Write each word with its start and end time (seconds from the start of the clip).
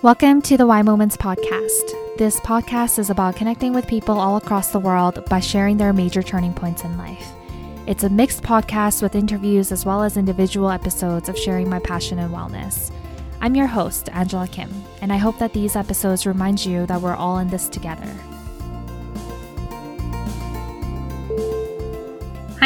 Welcome 0.00 0.42
to 0.42 0.56
the 0.56 0.64
Why 0.64 0.82
Moments 0.82 1.16
podcast. 1.16 2.16
This 2.18 2.38
podcast 2.38 3.00
is 3.00 3.10
about 3.10 3.34
connecting 3.34 3.72
with 3.72 3.88
people 3.88 4.16
all 4.16 4.36
across 4.36 4.70
the 4.70 4.78
world 4.78 5.24
by 5.28 5.40
sharing 5.40 5.76
their 5.76 5.92
major 5.92 6.22
turning 6.22 6.54
points 6.54 6.84
in 6.84 6.96
life. 6.96 7.32
It's 7.88 8.04
a 8.04 8.08
mixed 8.08 8.44
podcast 8.44 9.02
with 9.02 9.16
interviews 9.16 9.72
as 9.72 9.84
well 9.84 10.04
as 10.04 10.16
individual 10.16 10.70
episodes 10.70 11.28
of 11.28 11.36
sharing 11.36 11.68
my 11.68 11.80
passion 11.80 12.20
and 12.20 12.32
wellness. 12.32 12.92
I'm 13.40 13.56
your 13.56 13.66
host, 13.66 14.08
Angela 14.12 14.46
Kim, 14.46 14.70
and 15.02 15.12
I 15.12 15.16
hope 15.16 15.36
that 15.40 15.52
these 15.52 15.74
episodes 15.74 16.26
remind 16.26 16.64
you 16.64 16.86
that 16.86 17.00
we're 17.00 17.16
all 17.16 17.38
in 17.38 17.48
this 17.48 17.68
together. 17.68 18.14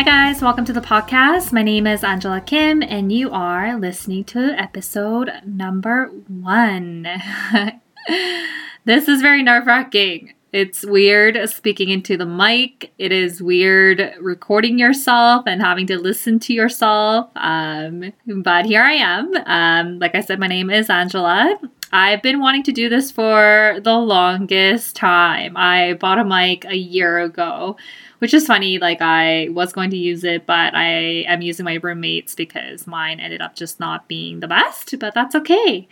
Hi, 0.02 0.30
guys, 0.32 0.42
welcome 0.42 0.64
to 0.64 0.72
the 0.72 0.80
podcast. 0.80 1.52
My 1.52 1.62
name 1.62 1.86
is 1.86 2.02
Angela 2.02 2.40
Kim, 2.40 2.82
and 2.82 3.12
you 3.12 3.30
are 3.30 3.78
listening 3.78 4.24
to 4.24 4.52
episode 4.60 5.30
number 5.46 6.06
one. 6.26 7.06
this 8.84 9.06
is 9.06 9.22
very 9.22 9.44
nerve 9.44 9.64
wracking. 9.64 10.34
It's 10.52 10.84
weird 10.84 11.48
speaking 11.48 11.88
into 11.88 12.16
the 12.16 12.26
mic. 12.26 12.92
It 12.98 13.12
is 13.12 13.40
weird 13.40 14.16
recording 14.20 14.76
yourself 14.76 15.44
and 15.46 15.62
having 15.62 15.86
to 15.86 15.98
listen 16.00 16.40
to 16.40 16.52
yourself. 16.52 17.30
Um, 17.36 18.12
but 18.26 18.66
here 18.66 18.82
I 18.82 18.94
am. 18.94 19.32
Um, 19.46 20.00
like 20.00 20.16
I 20.16 20.20
said, 20.20 20.40
my 20.40 20.48
name 20.48 20.68
is 20.68 20.90
Angela. 20.90 21.56
I've 21.92 22.22
been 22.22 22.40
wanting 22.40 22.64
to 22.64 22.72
do 22.72 22.88
this 22.88 23.12
for 23.12 23.78
the 23.84 23.94
longest 23.94 24.96
time. 24.96 25.56
I 25.56 25.92
bought 25.92 26.18
a 26.18 26.24
mic 26.24 26.64
a 26.64 26.74
year 26.74 27.18
ago 27.20 27.76
which 28.22 28.32
is 28.32 28.46
funny. 28.46 28.78
Like 28.78 29.02
I 29.02 29.48
was 29.50 29.72
going 29.72 29.90
to 29.90 29.96
use 29.96 30.22
it, 30.22 30.46
but 30.46 30.76
I 30.76 31.24
am 31.26 31.42
using 31.42 31.64
my 31.64 31.80
roommates 31.82 32.36
because 32.36 32.86
mine 32.86 33.18
ended 33.18 33.42
up 33.42 33.56
just 33.56 33.80
not 33.80 34.06
being 34.06 34.38
the 34.38 34.46
best. 34.46 34.94
But 35.00 35.12
that's 35.12 35.34
okay. 35.34 35.88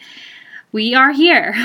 We 0.71 0.95
are 0.95 1.11
here. 1.11 1.57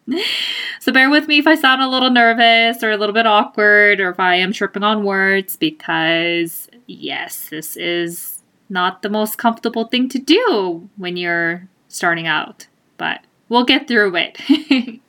so 0.80 0.90
bear 0.90 1.10
with 1.10 1.28
me 1.28 1.36
if 1.36 1.46
I 1.46 1.54
sound 1.54 1.82
a 1.82 1.88
little 1.90 2.08
nervous 2.08 2.82
or 2.82 2.92
a 2.92 2.96
little 2.96 3.12
bit 3.12 3.26
awkward 3.26 4.00
or 4.00 4.08
if 4.08 4.18
I 4.18 4.36
am 4.36 4.54
tripping 4.54 4.82
on 4.82 5.04
words 5.04 5.54
because 5.54 6.66
yes, 6.86 7.50
this 7.50 7.76
is 7.76 8.40
not 8.70 9.02
the 9.02 9.10
most 9.10 9.36
comfortable 9.36 9.84
thing 9.88 10.08
to 10.08 10.18
do 10.18 10.88
when 10.96 11.18
you're 11.18 11.68
starting 11.88 12.26
out, 12.26 12.68
but 12.96 13.20
we'll 13.50 13.66
get 13.66 13.86
through 13.86 14.16
it. 14.16 14.38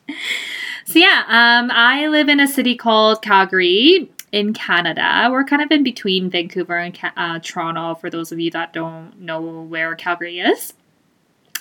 so 0.86 1.00
yeah, 1.00 1.24
um, 1.30 1.72
I 1.72 2.08
live 2.08 2.28
in 2.28 2.42
a 2.42 2.48
city 2.48 2.76
called 2.76 3.22
Calgary 3.22 4.12
in 4.36 4.52
Canada. 4.54 5.30
We're 5.32 5.46
kind 5.46 5.62
of 5.62 5.72
in 5.72 5.82
between 5.82 6.30
Vancouver 6.30 6.78
and 6.78 7.00
uh, 7.16 7.40
Toronto, 7.40 7.96
for 7.96 8.10
those 8.10 8.34
of 8.34 8.40
you 8.40 8.52
that 8.52 8.74
don't 8.74 9.18
know 9.18 9.40
where 9.42 9.96
Calgary 9.96 10.42
is. 10.42 10.74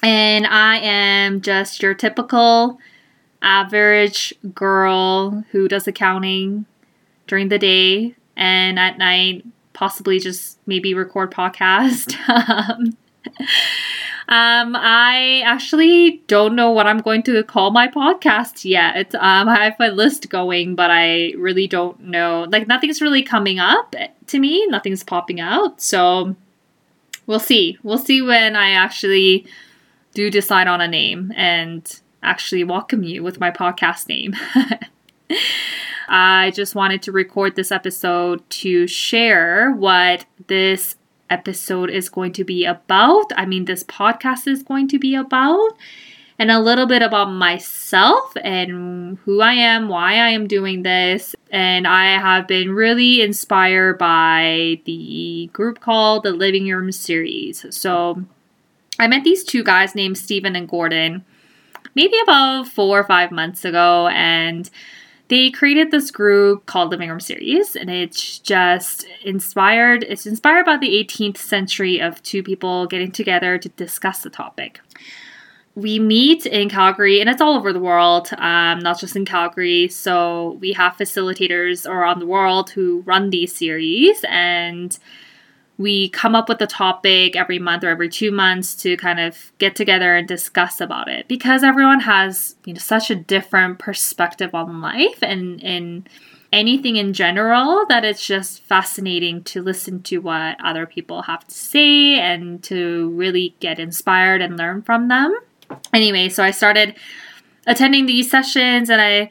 And 0.02 0.44
I 0.44 0.78
am 0.78 1.40
just 1.40 1.84
your 1.84 1.94
typical 1.94 2.80
average 3.40 4.34
girl 4.52 5.44
who 5.52 5.68
does 5.68 5.86
accounting 5.86 6.66
during 7.28 7.48
the 7.48 7.60
day 7.60 8.16
and 8.36 8.76
at 8.76 8.98
night 8.98 9.44
possibly 9.72 10.18
just 10.18 10.58
maybe 10.66 10.94
record 10.94 11.30
podcast. 11.30 12.16
um, 12.28 12.96
um, 14.28 14.74
I 14.76 15.42
actually 15.44 16.22
don't 16.26 16.56
know 16.56 16.70
what 16.70 16.86
I'm 16.86 16.98
going 16.98 17.22
to 17.24 17.42
call 17.42 17.70
my 17.70 17.88
podcast 17.88 18.64
yet. 18.64 19.14
Um, 19.14 19.48
I 19.48 19.64
have 19.64 19.76
a 19.80 19.94
list 19.94 20.30
going, 20.30 20.74
but 20.74 20.90
I 20.90 21.32
really 21.36 21.66
don't 21.66 22.00
know. 22.00 22.46
Like, 22.48 22.66
nothing's 22.66 23.02
really 23.02 23.22
coming 23.22 23.58
up 23.58 23.94
to 24.28 24.38
me, 24.38 24.66
nothing's 24.66 25.04
popping 25.04 25.40
out. 25.40 25.80
So, 25.80 26.36
we'll 27.26 27.40
see. 27.40 27.78
We'll 27.82 27.98
see 27.98 28.22
when 28.22 28.56
I 28.56 28.70
actually 28.70 29.46
do 30.14 30.30
decide 30.30 30.68
on 30.68 30.80
a 30.80 30.88
name 30.88 31.32
and 31.36 32.00
actually 32.22 32.64
welcome 32.64 33.02
you 33.02 33.22
with 33.22 33.40
my 33.40 33.50
podcast 33.50 34.08
name. 34.08 34.34
I 36.08 36.50
just 36.52 36.74
wanted 36.74 37.02
to 37.02 37.12
record 37.12 37.56
this 37.56 37.72
episode 37.72 38.48
to 38.50 38.86
share 38.86 39.72
what 39.72 40.26
this 40.46 40.96
episode 41.30 41.90
is 41.90 42.08
going 42.08 42.32
to 42.32 42.44
be 42.44 42.64
about. 42.64 43.30
I 43.36 43.46
mean, 43.46 43.64
this 43.64 43.84
podcast 43.84 44.46
is 44.46 44.62
going 44.62 44.88
to 44.88 44.98
be 44.98 45.14
about, 45.14 45.72
and 46.38 46.50
a 46.50 46.60
little 46.60 46.86
bit 46.86 47.02
about 47.02 47.30
myself 47.30 48.32
and 48.42 49.18
who 49.24 49.40
I 49.40 49.54
am, 49.54 49.88
why 49.88 50.14
I 50.14 50.30
am 50.30 50.46
doing 50.46 50.82
this. 50.82 51.34
And 51.50 51.86
I 51.86 52.18
have 52.18 52.46
been 52.46 52.72
really 52.72 53.22
inspired 53.22 53.98
by 53.98 54.80
the 54.84 55.48
group 55.52 55.80
called 55.80 56.24
the 56.24 56.32
Living 56.32 56.68
Room 56.68 56.90
series. 56.92 57.64
So 57.70 58.24
I 58.98 59.06
met 59.06 59.24
these 59.24 59.44
two 59.44 59.62
guys 59.62 59.94
named 59.94 60.18
Stephen 60.18 60.56
and 60.56 60.68
Gordon 60.68 61.24
maybe 61.94 62.18
about 62.22 62.66
four 62.66 62.98
or 62.98 63.04
five 63.04 63.30
months 63.30 63.64
ago, 63.64 64.08
and 64.08 64.68
they 65.28 65.50
created 65.50 65.90
this 65.90 66.10
group 66.10 66.66
called 66.66 66.90
Living 66.90 67.08
Room 67.08 67.20
Series, 67.20 67.76
and 67.76 67.88
it's 67.88 68.38
just 68.38 69.06
inspired. 69.22 70.04
It's 70.04 70.26
inspired 70.26 70.66
by 70.66 70.76
the 70.76 70.88
18th 70.88 71.38
century 71.38 71.98
of 71.98 72.22
two 72.22 72.42
people 72.42 72.86
getting 72.86 73.10
together 73.10 73.56
to 73.58 73.68
discuss 73.70 74.22
the 74.22 74.30
topic. 74.30 74.80
We 75.74 75.98
meet 75.98 76.46
in 76.46 76.68
Calgary, 76.68 77.20
and 77.20 77.30
it's 77.30 77.40
all 77.40 77.56
over 77.56 77.72
the 77.72 77.80
world, 77.80 78.28
um, 78.36 78.80
not 78.80 79.00
just 79.00 79.16
in 79.16 79.24
Calgary. 79.24 79.88
So 79.88 80.58
we 80.60 80.72
have 80.74 80.92
facilitators 80.92 81.88
around 81.88 82.20
the 82.20 82.26
world 82.26 82.70
who 82.70 83.02
run 83.06 83.30
these 83.30 83.56
series, 83.56 84.24
and 84.28 84.96
we 85.76 86.08
come 86.10 86.34
up 86.34 86.48
with 86.48 86.60
a 86.60 86.66
topic 86.66 87.36
every 87.36 87.58
month 87.58 87.82
or 87.82 87.88
every 87.88 88.08
two 88.08 88.30
months 88.30 88.74
to 88.76 88.96
kind 88.96 89.18
of 89.18 89.52
get 89.58 89.74
together 89.74 90.14
and 90.16 90.28
discuss 90.28 90.80
about 90.80 91.08
it. 91.08 91.26
Because 91.26 91.64
everyone 91.64 92.00
has 92.00 92.56
you 92.64 92.74
know 92.74 92.78
such 92.78 93.10
a 93.10 93.14
different 93.14 93.78
perspective 93.78 94.54
on 94.54 94.80
life 94.80 95.18
and 95.22 95.60
in 95.60 96.06
anything 96.52 96.94
in 96.94 97.12
general 97.12 97.84
that 97.88 98.04
it's 98.04 98.24
just 98.24 98.62
fascinating 98.62 99.42
to 99.42 99.60
listen 99.60 100.00
to 100.00 100.18
what 100.18 100.56
other 100.64 100.86
people 100.86 101.22
have 101.22 101.44
to 101.48 101.54
say 101.54 102.16
and 102.20 102.62
to 102.62 103.10
really 103.10 103.56
get 103.58 103.80
inspired 103.80 104.40
and 104.40 104.56
learn 104.56 104.80
from 104.80 105.08
them. 105.08 105.36
Anyway 105.92 106.28
so 106.28 106.44
i 106.44 106.50
started 106.52 106.94
attending 107.66 108.06
these 108.06 108.30
sessions 108.30 108.90
and 108.90 109.00
i 109.00 109.28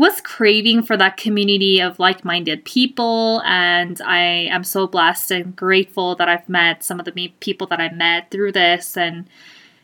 was 0.00 0.18
craving 0.22 0.82
for 0.82 0.96
that 0.96 1.18
community 1.18 1.78
of 1.78 1.98
like 1.98 2.24
minded 2.24 2.64
people. 2.64 3.42
And 3.44 4.00
I 4.00 4.48
am 4.50 4.64
so 4.64 4.86
blessed 4.86 5.30
and 5.30 5.54
grateful 5.54 6.14
that 6.14 6.26
I've 6.26 6.48
met 6.48 6.82
some 6.82 6.98
of 6.98 7.04
the 7.04 7.28
people 7.40 7.66
that 7.66 7.82
I 7.82 7.92
met 7.92 8.30
through 8.30 8.52
this. 8.52 8.96
And 8.96 9.28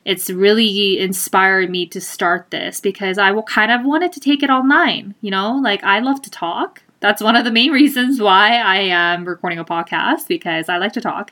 it's 0.07 0.31
really 0.31 0.99
inspired 0.99 1.69
me 1.69 1.85
to 1.89 2.01
start 2.01 2.51
this 2.51 2.81
because 2.81 3.19
I 3.19 3.39
kind 3.43 3.71
of 3.71 3.85
wanted 3.85 4.11
to 4.13 4.21
take 4.21 4.43
it 4.43 4.49
online. 4.49 5.15
You 5.21 5.33
know, 5.33 5.61
like 5.63 5.85
I 5.85 5.99
love 5.99 6.23
to 6.23 6.31
talk. 6.31 6.83
That's 7.01 7.23
one 7.23 7.37
of 7.37 7.45
the 7.45 7.53
main 7.53 7.71
reasons 7.81 8.19
why 8.19 8.57
I 8.57 8.77
am 8.77 9.27
recording 9.27 9.59
a 9.59 9.67
podcast 9.67 10.29
because 10.29 10.71
I 10.71 10.79
like 10.79 10.95
to 10.95 11.03
talk. 11.03 11.31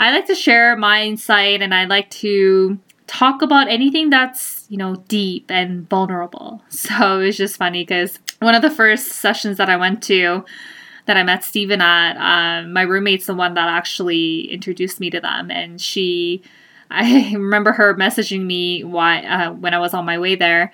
I 0.00 0.10
like 0.10 0.26
to 0.26 0.34
share 0.34 0.76
my 0.76 1.04
insight 1.04 1.62
and 1.62 1.72
I 1.72 1.84
like 1.84 2.10
to 2.10 2.80
talk 3.06 3.42
about 3.42 3.68
anything 3.68 4.10
that's, 4.10 4.57
you 4.68 4.76
know, 4.76 4.96
deep 5.08 5.50
and 5.50 5.88
vulnerable. 5.88 6.62
So 6.70 7.20
it 7.20 7.26
was 7.26 7.36
just 7.36 7.56
funny 7.56 7.82
because 7.82 8.18
one 8.38 8.54
of 8.54 8.62
the 8.62 8.70
first 8.70 9.08
sessions 9.08 9.56
that 9.56 9.68
I 9.68 9.76
went 9.76 10.02
to 10.04 10.44
that 11.06 11.16
I 11.16 11.22
met 11.22 11.42
Steven 11.42 11.80
at, 11.80 12.16
um, 12.18 12.72
my 12.72 12.82
roommate's 12.82 13.26
the 13.26 13.34
one 13.34 13.54
that 13.54 13.68
actually 13.68 14.50
introduced 14.50 15.00
me 15.00 15.10
to 15.10 15.20
them. 15.20 15.50
And 15.50 15.80
she, 15.80 16.42
I 16.90 17.32
remember 17.32 17.72
her 17.72 17.94
messaging 17.94 18.44
me 18.44 18.84
why 18.84 19.22
uh, 19.22 19.52
when 19.52 19.74
I 19.74 19.78
was 19.78 19.94
on 19.94 20.04
my 20.04 20.18
way 20.18 20.34
there. 20.34 20.72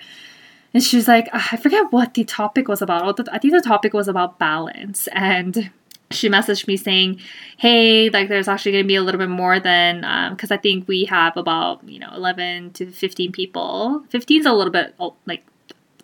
And 0.73 0.83
she 0.83 0.97
was 0.97 1.07
like, 1.07 1.29
I 1.31 1.55
forget 1.55 1.91
what 1.91 2.13
the 2.13 2.25
topic 2.25 2.67
was 2.67 2.81
about. 2.81 3.29
I 3.31 3.39
think 3.39 3.53
the 3.53 3.61
topic 3.61 3.93
was 3.93 4.09
about 4.09 4.37
balance. 4.37 5.07
And 5.13 5.71
she 6.15 6.29
messaged 6.29 6.67
me 6.67 6.77
saying, 6.77 7.19
"Hey, 7.57 8.09
like 8.09 8.29
there's 8.29 8.47
actually 8.47 8.73
going 8.73 8.83
to 8.83 8.87
be 8.87 8.95
a 8.95 9.01
little 9.01 9.19
bit 9.19 9.29
more 9.29 9.59
than 9.59 10.01
because 10.31 10.51
um, 10.51 10.55
I 10.55 10.57
think 10.57 10.87
we 10.87 11.05
have 11.05 11.37
about 11.37 11.87
you 11.87 11.99
know 11.99 12.09
11 12.15 12.71
to 12.73 12.91
15 12.91 13.31
people. 13.31 14.03
15 14.09 14.41
is 14.41 14.45
a 14.45 14.53
little 14.53 14.71
bit 14.71 14.95
oh, 14.99 15.15
like 15.25 15.43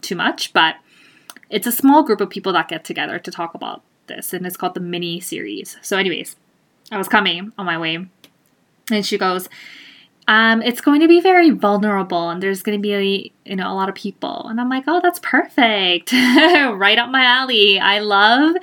too 0.01 0.15
much, 0.15 0.53
but 0.53 0.75
it's 1.50 1.68
a 1.68 1.71
small 1.71 2.03
group 2.03 2.21
of 2.21 2.30
people 2.30 2.53
that 2.53 2.68
get 2.68 2.83
together 2.83 3.19
to 3.19 3.31
talk 3.31 3.53
about 3.53 3.81
this, 4.07 4.33
and 4.33 4.45
it's 4.45 4.57
called 4.57 4.74
the 4.74 4.80
mini 4.80 5.19
series. 5.19 5.77
So, 5.81 5.97
anyways, 5.97 6.36
I 6.91 6.97
was 6.97 7.07
coming 7.07 7.51
on 7.57 7.65
my 7.65 7.77
way, 7.77 8.06
and 8.91 9.06
she 9.06 9.18
goes." 9.18 9.50
Um, 10.27 10.62
it's 10.62 10.81
going 10.81 11.01
to 11.01 11.07
be 11.07 11.19
very 11.19 11.50
vulnerable 11.50 12.30
and 12.30 12.41
there's 12.41 12.62
going 12.62 12.77
to 12.77 12.81
be 12.81 13.33
you 13.44 13.56
know 13.56 13.69
a 13.69 13.74
lot 13.74 13.89
of 13.89 13.95
people 13.95 14.47
and 14.47 14.62
i'm 14.62 14.69
like 14.69 14.83
oh 14.88 15.01
that's 15.01 15.19
perfect 15.19 16.13
right 16.13 16.97
up 17.00 17.09
my 17.09 17.24
alley 17.24 17.80
i 17.80 18.00
love 18.00 18.56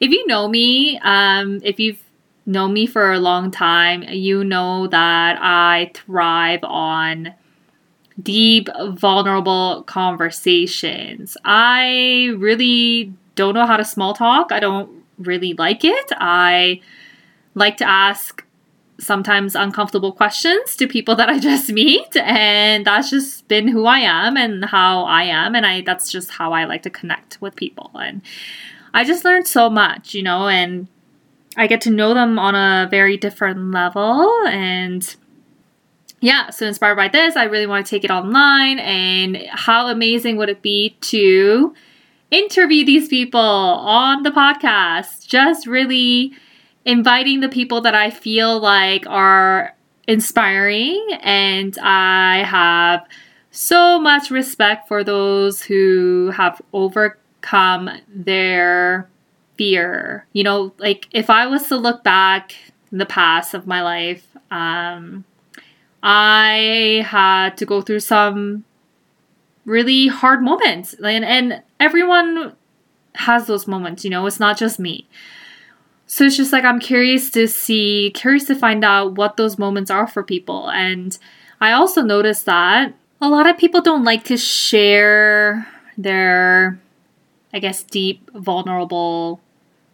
if 0.00 0.10
you 0.10 0.26
know 0.26 0.48
me, 0.48 0.98
um, 1.02 1.60
if 1.62 1.78
you've 1.80 2.02
known 2.46 2.72
me 2.72 2.86
for 2.86 3.12
a 3.12 3.20
long 3.20 3.50
time, 3.50 4.02
you 4.04 4.42
know 4.42 4.86
that 4.88 5.38
I 5.40 5.90
thrive 5.94 6.60
on 6.62 7.34
deep, 8.20 8.68
vulnerable 8.90 9.84
conversations. 9.84 11.36
I 11.44 12.34
really 12.36 13.12
don't 13.34 13.54
know 13.54 13.66
how 13.66 13.76
to 13.76 13.84
small 13.84 14.14
talk. 14.14 14.50
I 14.50 14.60
don't 14.60 15.04
really 15.18 15.54
like 15.54 15.84
it. 15.84 16.12
I 16.16 16.80
like 17.54 17.76
to 17.78 17.88
ask 17.88 18.44
sometimes 19.00 19.54
uncomfortable 19.54 20.12
questions 20.12 20.74
to 20.76 20.88
people 20.88 21.14
that 21.16 21.28
I 21.28 21.38
just 21.50 21.70
meet 21.70 22.16
and 22.16 22.84
that's 22.84 23.10
just 23.10 23.46
been 23.46 23.68
who 23.68 23.84
I 23.84 24.00
am 24.00 24.36
and 24.36 24.64
how 24.64 25.04
I 25.04 25.24
am 25.24 25.54
and 25.54 25.64
I 25.64 25.82
that's 25.82 26.10
just 26.10 26.30
how 26.30 26.52
I 26.52 26.64
like 26.64 26.82
to 26.82 26.90
connect 26.90 27.40
with 27.40 27.54
people 27.54 27.92
and 27.94 28.22
I 28.94 29.04
just 29.04 29.24
learned 29.24 29.46
so 29.46 29.68
much, 29.70 30.14
you 30.14 30.22
know, 30.22 30.48
and 30.48 30.88
I 31.56 31.66
get 31.66 31.80
to 31.82 31.90
know 31.90 32.14
them 32.14 32.38
on 32.38 32.54
a 32.54 32.88
very 32.88 33.16
different 33.16 33.72
level. 33.72 34.30
And 34.46 35.16
yeah, 36.20 36.50
so 36.50 36.66
inspired 36.66 36.96
by 36.96 37.08
this, 37.08 37.36
I 37.36 37.44
really 37.44 37.66
want 37.66 37.86
to 37.86 37.90
take 37.90 38.04
it 38.04 38.10
online. 38.10 38.78
And 38.78 39.36
how 39.50 39.88
amazing 39.88 40.36
would 40.36 40.48
it 40.48 40.62
be 40.62 40.96
to 41.02 41.74
interview 42.30 42.84
these 42.84 43.08
people 43.08 43.40
on 43.40 44.22
the 44.22 44.30
podcast? 44.30 45.26
Just 45.26 45.66
really 45.66 46.32
inviting 46.84 47.40
the 47.40 47.48
people 47.48 47.80
that 47.82 47.94
I 47.94 48.10
feel 48.10 48.60
like 48.60 49.06
are 49.06 49.74
inspiring, 50.06 51.06
and 51.20 51.76
I 51.82 52.42
have 52.44 53.06
so 53.50 54.00
much 54.00 54.30
respect 54.30 54.88
for 54.88 55.04
those 55.04 55.62
who 55.62 56.32
have 56.34 56.62
overcome 56.72 57.20
their 58.08 59.08
fear. 59.56 60.26
You 60.32 60.44
know, 60.44 60.72
like 60.78 61.08
if 61.12 61.30
I 61.30 61.46
was 61.46 61.68
to 61.68 61.76
look 61.76 62.04
back 62.04 62.54
in 62.92 62.98
the 62.98 63.06
past 63.06 63.54
of 63.54 63.66
my 63.66 63.82
life, 63.82 64.26
um, 64.50 65.24
I 66.02 67.04
had 67.06 67.56
to 67.58 67.66
go 67.66 67.80
through 67.80 68.00
some 68.00 68.64
really 69.64 70.06
hard 70.06 70.42
moments, 70.42 70.94
and 70.94 71.24
and 71.24 71.62
everyone 71.80 72.54
has 73.14 73.46
those 73.46 73.66
moments. 73.66 74.04
You 74.04 74.10
know, 74.10 74.26
it's 74.26 74.40
not 74.40 74.56
just 74.56 74.78
me. 74.78 75.06
So 76.06 76.24
it's 76.24 76.38
just 76.38 76.52
like 76.54 76.64
I'm 76.64 76.80
curious 76.80 77.30
to 77.32 77.46
see, 77.46 78.10
curious 78.14 78.46
to 78.46 78.54
find 78.54 78.82
out 78.82 79.16
what 79.16 79.36
those 79.36 79.58
moments 79.58 79.90
are 79.90 80.06
for 80.06 80.22
people. 80.22 80.70
And 80.70 81.16
I 81.60 81.72
also 81.72 82.00
noticed 82.00 82.46
that 82.46 82.94
a 83.20 83.28
lot 83.28 83.46
of 83.46 83.58
people 83.58 83.82
don't 83.82 84.04
like 84.04 84.24
to 84.24 84.38
share 84.38 85.68
their, 85.98 86.80
I 87.52 87.58
guess, 87.58 87.82
deep, 87.82 88.30
vulnerable 88.34 89.40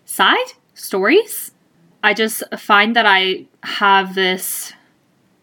side 0.04 0.52
stories. 0.74 1.52
I 2.02 2.14
just 2.14 2.42
find 2.58 2.94
that 2.96 3.06
I 3.06 3.46
have 3.62 4.14
this 4.14 4.72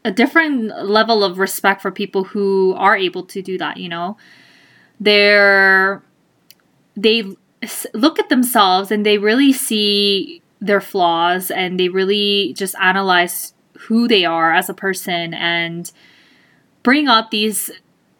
a 0.03 0.11
different 0.11 0.85
level 0.85 1.23
of 1.23 1.37
respect 1.37 1.81
for 1.81 1.91
people 1.91 2.23
who 2.23 2.73
are 2.77 2.97
able 2.97 3.23
to 3.23 3.41
do 3.41 3.57
that, 3.57 3.77
you 3.77 3.89
know. 3.89 4.17
They're 4.99 6.03
they 6.95 7.23
look 7.93 8.19
at 8.19 8.29
themselves 8.29 8.91
and 8.91 9.05
they 9.05 9.17
really 9.17 9.53
see 9.53 10.41
their 10.59 10.81
flaws 10.81 11.51
and 11.51 11.79
they 11.79 11.89
really 11.89 12.53
just 12.53 12.75
analyze 12.81 13.53
who 13.87 14.07
they 14.07 14.25
are 14.25 14.53
as 14.53 14.69
a 14.69 14.73
person 14.73 15.33
and 15.33 15.91
bring 16.83 17.07
up 17.07 17.31
these 17.31 17.71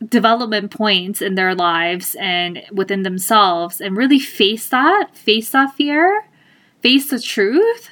development 0.07 0.71
points 0.71 1.21
in 1.21 1.35
their 1.35 1.53
lives 1.53 2.15
and 2.19 2.63
within 2.71 3.03
themselves 3.03 3.79
and 3.79 3.95
really 3.95 4.19
face 4.19 4.69
that, 4.69 5.09
face 5.13 5.51
that 5.51 5.75
fear, 5.75 6.25
face 6.81 7.09
the 7.09 7.19
truth 7.19 7.89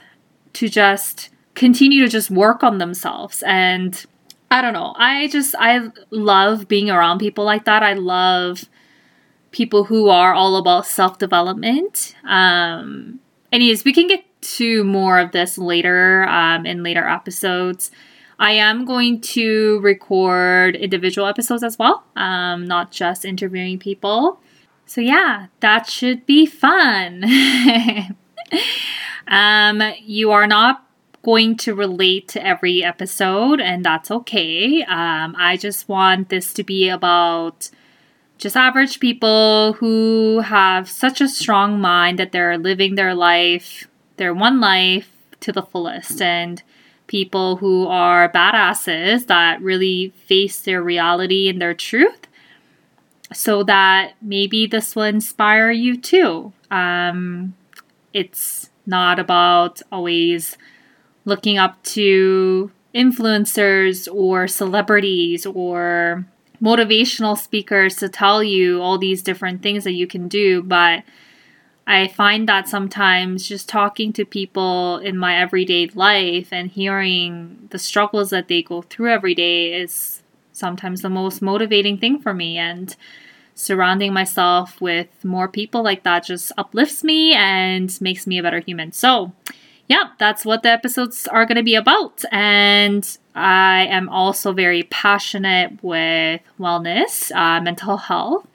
to 0.54 0.68
just 0.68 1.30
continue 1.54 2.02
to 2.02 2.10
just 2.10 2.32
work 2.32 2.64
on 2.64 2.78
themselves 2.78 3.44
and 3.46 4.06
I 4.52 4.62
don't 4.62 4.74
know. 4.74 4.96
I 4.98 5.28
just 5.28 5.54
I 5.60 5.90
love 6.10 6.68
being 6.68 6.90
around 6.90 7.20
people 7.20 7.46
like 7.46 7.66
that. 7.66 7.84
I 7.84 7.94
love 7.94 8.64
people 9.52 9.84
who 9.84 10.10
are 10.10 10.34
all 10.34 10.56
about 10.56 10.88
self-development. 10.88 12.16
Um 12.28 13.20
anyways, 13.52 13.84
we 13.84 13.94
can 13.94 14.08
get 14.08 14.24
to 14.42 14.84
more 14.84 15.20
of 15.20 15.32
this 15.32 15.58
later 15.58 16.28
um, 16.28 16.66
in 16.66 16.82
later 16.84 17.08
episodes. 17.08 17.92
I 18.40 18.52
am 18.52 18.86
going 18.86 19.22
to 19.22 19.80
record 19.82 20.76
individual 20.76 21.28
episodes 21.28 21.64
as 21.64 21.78
well, 21.78 22.04
um, 22.16 22.66
not 22.66 22.92
just 22.92 23.26
interviewing 23.26 23.80
people. 23.80 24.40
So, 24.86 25.02
yeah, 25.02 25.48
that 25.60 25.88
should 25.88 26.26
be 26.26 26.46
fun. 26.46 27.26
um, 29.28 29.82
you 30.02 30.32
are 30.32 30.48
not 30.48 30.86
going 31.22 31.58
to 31.58 31.76
relate 31.76 32.30
to 32.30 32.46
every 32.46 32.84
episode, 32.84 33.60
and 33.60 33.84
that's 33.84 34.10
okay. 34.10 34.84
Um, 34.84 35.36
I 35.38 35.58
just 35.58 35.90
want 35.90 36.30
this 36.30 36.54
to 36.54 36.64
be 36.64 36.88
about 36.88 37.70
just 38.38 38.56
average 38.56 39.02
people 39.02 39.74
who 39.74 40.40
have 40.40 40.90
such 40.90 41.20
a 41.20 41.28
strong 41.28 41.82
mind 41.82 42.18
that 42.18 42.32
they're 42.32 42.58
living 42.58 42.96
their 42.96 43.14
life 43.14 43.90
their 44.20 44.34
one 44.34 44.60
life 44.60 45.10
to 45.40 45.52
the 45.52 45.64
fullest 45.64 46.22
and 46.22 46.62
people 47.10 47.58
who 47.58 47.88
are 47.88 48.32
badasses 48.32 49.26
that 49.28 49.60
really 49.62 50.14
face 50.26 50.62
their 50.62 50.82
reality 50.82 51.50
and 51.50 51.60
their 51.60 51.74
truth 51.74 52.28
so 53.34 53.64
that 53.64 54.14
maybe 54.22 54.68
this 54.68 54.96
will 54.96 55.04
inspire 55.04 55.72
you 55.72 56.00
too. 56.00 56.54
Um, 56.72 57.56
it's 58.14 58.70
not 58.86 59.20
about 59.20 59.82
always 59.92 60.56
looking 61.26 61.58
up 61.58 61.82
to 61.84 62.72
influencers 62.94 64.08
or 64.14 64.48
celebrities 64.48 65.46
or 65.48 66.26
motivational 66.62 67.38
speakers 67.38 67.96
to 67.96 68.10
tell 68.10 68.44
you 68.44 68.82
all 68.82 69.00
these 69.00 69.24
different 69.24 69.64
things 69.64 69.84
that 69.84 69.94
you 69.94 70.06
can 70.06 70.28
do, 70.28 70.62
but 70.62 71.04
I 71.90 72.08
find 72.08 72.48
that 72.48 72.70
sometimes 72.70 73.48
just 73.48 73.68
talking 73.68 74.14
to 74.14 74.24
people 74.24 75.00
in 75.00 75.18
my 75.18 75.36
everyday 75.36 75.88
life 75.88 76.50
and 76.54 76.70
hearing 76.70 77.68
the 77.72 77.80
struggles 77.80 78.30
that 78.30 78.48
they 78.48 78.62
go 78.62 78.84
through 78.84 79.12
every 79.12 79.34
day 79.34 79.74
is 79.74 80.22
sometimes 80.54 81.02
the 81.02 81.10
most 81.10 81.42
motivating 81.42 81.98
thing 81.98 82.20
for 82.20 82.32
me. 82.32 82.60
And 82.60 82.96
surrounding 83.56 84.14
myself 84.14 84.80
with 84.80 85.08
more 85.26 85.48
people 85.48 85.82
like 85.82 86.04
that 86.04 86.26
just 86.26 86.52
uplifts 86.60 87.04
me 87.04 87.34
and 87.34 88.00
makes 88.02 88.28
me 88.28 88.38
a 88.38 88.44
better 88.44 88.60
human. 88.60 88.92
So, 88.92 89.34
yeah, 89.88 90.12
that's 90.20 90.46
what 90.46 90.62
the 90.62 90.70
episodes 90.70 91.26
are 91.26 91.48
going 91.48 91.58
to 91.58 91.64
be 91.64 91.74
about. 91.74 92.24
And 92.32 93.18
I 93.34 93.88
am 93.88 94.10
also 94.10 94.54
very 94.54 94.84
passionate 94.84 95.84
with 95.84 96.42
wellness, 96.60 97.32
uh, 97.36 97.60
mental 97.62 97.98
health 97.98 98.46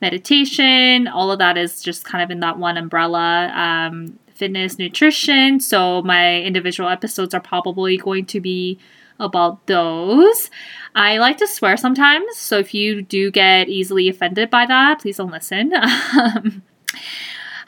meditation. 0.00 1.08
All 1.08 1.30
of 1.30 1.38
that 1.38 1.56
is 1.56 1.82
just 1.82 2.04
kind 2.04 2.22
of 2.22 2.30
in 2.30 2.40
that 2.40 2.58
one 2.58 2.76
umbrella. 2.76 3.50
Um, 3.54 4.18
fitness, 4.40 4.78
nutrition. 4.78 5.60
So 5.60 6.00
my 6.02 6.40
individual 6.40 6.88
episodes 6.88 7.34
are 7.34 7.40
probably 7.40 7.98
going 7.98 8.24
to 8.26 8.40
be 8.40 8.78
about 9.20 9.66
those. 9.66 10.50
I 10.94 11.18
like 11.18 11.36
to 11.38 11.46
swear 11.46 11.76
sometimes, 11.76 12.36
so 12.36 12.58
if 12.58 12.72
you 12.72 13.02
do 13.02 13.30
get 13.30 13.68
easily 13.68 14.08
offended 14.08 14.48
by 14.48 14.64
that, 14.64 15.00
please 15.00 15.18
don't 15.18 15.30
listen. 15.30 15.74
um, 15.74 16.62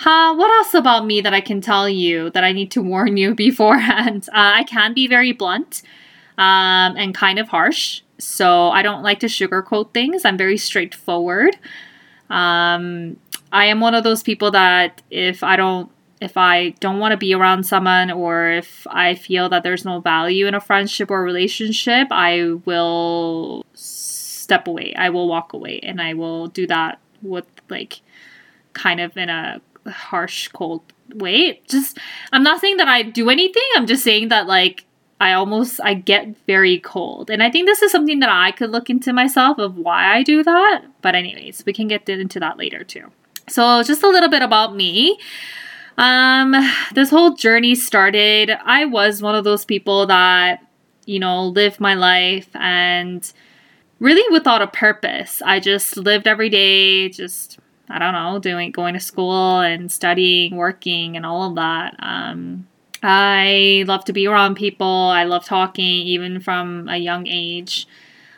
uh, 0.05 0.35
what 0.35 0.51
else 0.51 0.73
about 0.73 1.05
me 1.05 1.21
that 1.21 1.35
I 1.35 1.43
can 1.43 1.61
tell 1.61 1.89
you 1.89 2.31
that 2.31 2.43
I 2.43 2.53
need 2.53 2.71
to 2.73 2.83
warn 2.83 3.19
you 3.19 3.35
beforehand? 3.47 4.29
Uh, 4.31 4.53
I 4.57 4.65
can 4.65 4.95
be 4.95 5.07
very 5.07 5.33
blunt 5.33 5.83
um, 6.39 6.97
and 6.97 7.15
kind 7.15 7.39
of 7.39 7.49
harsh, 7.49 8.01
so 8.19 8.71
I 8.71 8.83
don't 8.83 9.03
like 9.03 9.21
to 9.21 9.27
sugarcoat 9.27 9.93
things. 9.93 10.25
I'm 10.25 10.39
very 10.39 10.57
straightforward. 10.57 11.59
Um, 12.33 13.19
I 13.53 13.67
am 13.67 13.81
one 13.81 13.95
of 13.95 14.05
those 14.05 14.23
people 14.23 14.51
that 14.53 15.03
if 15.11 15.45
I 15.45 15.57
don't 15.57 15.91
if 16.23 16.37
I 16.37 16.71
don't 16.81 17.01
want 17.01 17.13
to 17.13 17.17
be 17.17 17.35
around 17.35 17.65
someone 17.65 18.11
or 18.11 18.49
if 18.49 18.87
I 18.89 19.17
feel 19.17 19.49
that 19.49 19.65
there's 19.65 19.85
no 19.85 20.01
value 20.01 20.47
in 20.47 20.55
a 20.55 20.61
friendship 20.61 21.11
or 21.11 21.23
relationship, 21.23 22.09
I 22.13 22.53
will 22.65 23.67
step 23.75 24.69
away. 24.69 24.95
I 24.97 25.11
will 25.11 25.29
walk 25.29 25.53
away 25.53 25.81
and 25.83 26.01
I 26.01 26.15
will 26.15 26.47
do 26.47 26.67
that 26.69 27.01
with 27.23 27.47
like 27.69 28.01
kind 28.73 29.01
of 29.01 29.17
in 29.17 29.29
a 29.29 29.61
harsh 29.87 30.49
cold 30.49 30.83
way. 31.13 31.61
Just 31.69 31.99
I'm 32.33 32.45
not 32.45 32.61
saying 32.61 32.77
that 32.77 32.89
I 32.89 33.03
do 33.03 33.29
anything. 33.29 33.69
I'm 33.77 33.87
just 33.87 34.05
saying 34.05 34.29
that 34.29 34.47
like 34.47 34.87
I 35.23 35.35
almost 35.35 35.81
I 35.85 35.95
get 35.95 36.35
very 36.49 36.81
cold. 36.81 37.31
And 37.31 37.45
I 37.45 37.51
think 37.51 37.67
this 37.67 37.81
is 37.81 37.93
something 37.93 38.19
that 38.19 38.29
I 38.29 38.51
could 38.51 38.71
look 38.71 38.91
into 38.91 39.13
myself 39.13 39.57
of 39.59 39.77
why 39.77 40.13
I 40.13 40.25
do 40.25 40.43
that. 40.43 40.83
But 41.01 41.15
anyways, 41.15 41.65
we 41.65 41.73
can 41.73 41.87
get 41.87 42.09
into 42.09 42.41
that 42.41 42.59
later 42.59 42.83
too. 42.83 43.05
So 43.49 43.85
just 43.85 44.03
a 44.03 44.09
little 44.09 44.29
bit 44.29 44.43
about 44.43 44.75
me. 44.75 45.17
Um 45.97 46.57
this 46.93 47.11
whole 47.11 47.35
journey 47.35 47.77
started 47.77 48.51
I 48.65 48.85
was 48.85 49.23
one 49.23 49.37
of 49.37 49.45
those 49.45 49.65
people 49.65 50.07
that 50.07 50.67
you 51.07 51.21
know, 51.21 51.47
lived 51.47 51.79
my 51.79 51.95
life 51.95 52.49
and 52.55 53.33
really 54.01 54.25
without 54.33 54.63
a 54.63 54.67
purpose. 54.67 55.41
I 55.43 55.61
just 55.61 55.97
lived 55.97 56.27
every 56.27 56.49
day 56.49 57.09
just 57.11 57.61
I 57.89 58.01
don't 58.01 58.15
know, 58.15 58.41
doing 58.41 58.73
going 58.73 58.95
to 58.95 59.01
school 59.01 59.61
and 59.61 59.93
studying, 59.93 60.57
working 60.57 61.17
and 61.17 61.25
all 61.25 61.49
of 61.49 61.55
that. 61.55 61.95
Um 62.01 62.67
I 63.03 63.85
love 63.87 64.05
to 64.07 64.13
be 64.13 64.27
around 64.27 64.55
people. 64.55 64.87
I 64.87 65.25
love 65.25 65.45
talking, 65.45 65.85
even 65.85 66.41
from 66.41 66.89
a 66.89 66.97
young 66.97 67.27
age. 67.27 67.87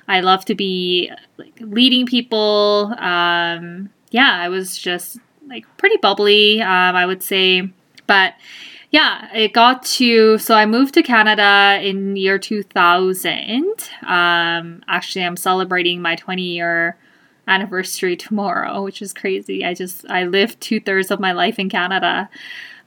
I 0.08 0.20
love 0.20 0.44
to 0.46 0.54
be 0.54 1.10
like 1.36 1.54
leading 1.60 2.06
people. 2.06 2.94
Um, 2.98 3.90
yeah, 4.10 4.32
I 4.32 4.48
was 4.48 4.76
just 4.76 5.18
like 5.48 5.64
pretty 5.76 5.96
bubbly, 5.98 6.60
um, 6.62 6.96
I 6.96 7.06
would 7.06 7.22
say. 7.22 7.70
But 8.06 8.34
yeah, 8.90 9.28
it 9.34 9.52
got 9.52 9.84
to 9.84 10.38
so 10.38 10.54
I 10.54 10.66
moved 10.66 10.94
to 10.94 11.02
Canada 11.02 11.80
in 11.82 12.16
year 12.16 12.38
2000. 12.38 13.64
Um, 14.06 14.82
actually, 14.86 15.24
I'm 15.24 15.36
celebrating 15.36 16.00
my 16.00 16.16
20 16.16 16.42
year 16.42 16.96
anniversary 17.48 18.16
tomorrow, 18.16 18.82
which 18.82 19.02
is 19.02 19.12
crazy. 19.12 19.64
I 19.64 19.74
just 19.74 20.08
I 20.08 20.24
lived 20.24 20.60
two 20.60 20.80
thirds 20.80 21.10
of 21.10 21.20
my 21.20 21.32
life 21.32 21.58
in 21.58 21.68
Canada. 21.68 22.28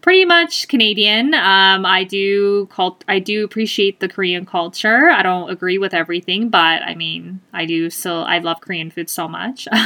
Pretty 0.02 0.26
much 0.26 0.68
Canadian. 0.70 1.34
Um, 1.34 1.86
I 1.86 2.04
do 2.04 2.68
cult- 2.68 3.04
I 3.08 3.20
do 3.20 3.44
appreciate 3.44 4.00
the 4.00 4.08
Korean 4.08 4.46
culture. 4.46 5.10
I 5.10 5.22
don't 5.22 5.50
agree 5.50 5.78
with 5.78 5.94
everything, 5.94 6.50
but 6.50 6.82
I 6.84 6.96
mean, 6.96 7.42
I 7.52 7.66
do 7.66 7.90
still 7.90 8.24
I 8.24 8.38
love 8.40 8.62
Korean 8.62 8.90
food 8.92 9.10
so 9.10 9.28
much. 9.28 9.68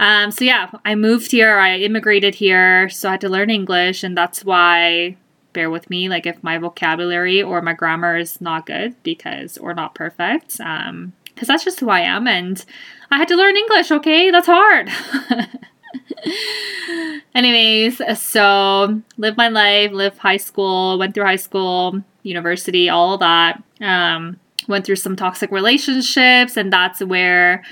Um, 0.00 0.30
so 0.30 0.44
yeah, 0.44 0.70
I 0.84 0.94
moved 0.94 1.32
here. 1.32 1.58
I 1.58 1.76
immigrated 1.78 2.36
here, 2.36 2.88
so 2.88 3.08
I 3.08 3.12
had 3.12 3.20
to 3.22 3.28
learn 3.28 3.50
English, 3.50 4.02
and 4.04 4.16
that's 4.16 4.44
why. 4.44 5.16
Bear 5.54 5.70
with 5.70 5.88
me, 5.90 6.08
like 6.08 6.26
if 6.26 6.44
my 6.44 6.58
vocabulary 6.58 7.42
or 7.42 7.62
my 7.62 7.72
grammar 7.72 8.16
is 8.16 8.40
not 8.40 8.66
good 8.66 8.94
because 9.02 9.56
or 9.58 9.74
not 9.74 9.94
perfect, 9.94 10.60
um, 10.60 11.14
because 11.24 11.48
that's 11.48 11.64
just 11.64 11.80
who 11.80 11.88
I 11.88 12.00
am, 12.00 12.28
and 12.28 12.64
I 13.10 13.16
had 13.16 13.28
to 13.28 13.36
learn 13.36 13.56
English. 13.56 13.90
Okay, 13.90 14.30
that's 14.30 14.46
hard. 14.46 14.90
Anyways, 17.34 18.00
so 18.20 19.00
live 19.16 19.36
my 19.36 19.48
life, 19.48 19.92
live 19.92 20.18
high 20.18 20.36
school, 20.36 20.98
went 20.98 21.14
through 21.14 21.24
high 21.24 21.36
school, 21.36 22.02
university, 22.22 22.88
all 22.88 23.18
that. 23.18 23.62
Um, 23.80 24.38
went 24.66 24.84
through 24.84 24.96
some 24.96 25.16
toxic 25.16 25.50
relationships, 25.50 26.56
and 26.56 26.72
that's 26.72 27.02
where 27.02 27.62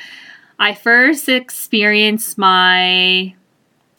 I 0.58 0.74
first 0.74 1.28
experienced 1.28 2.38
my 2.38 3.34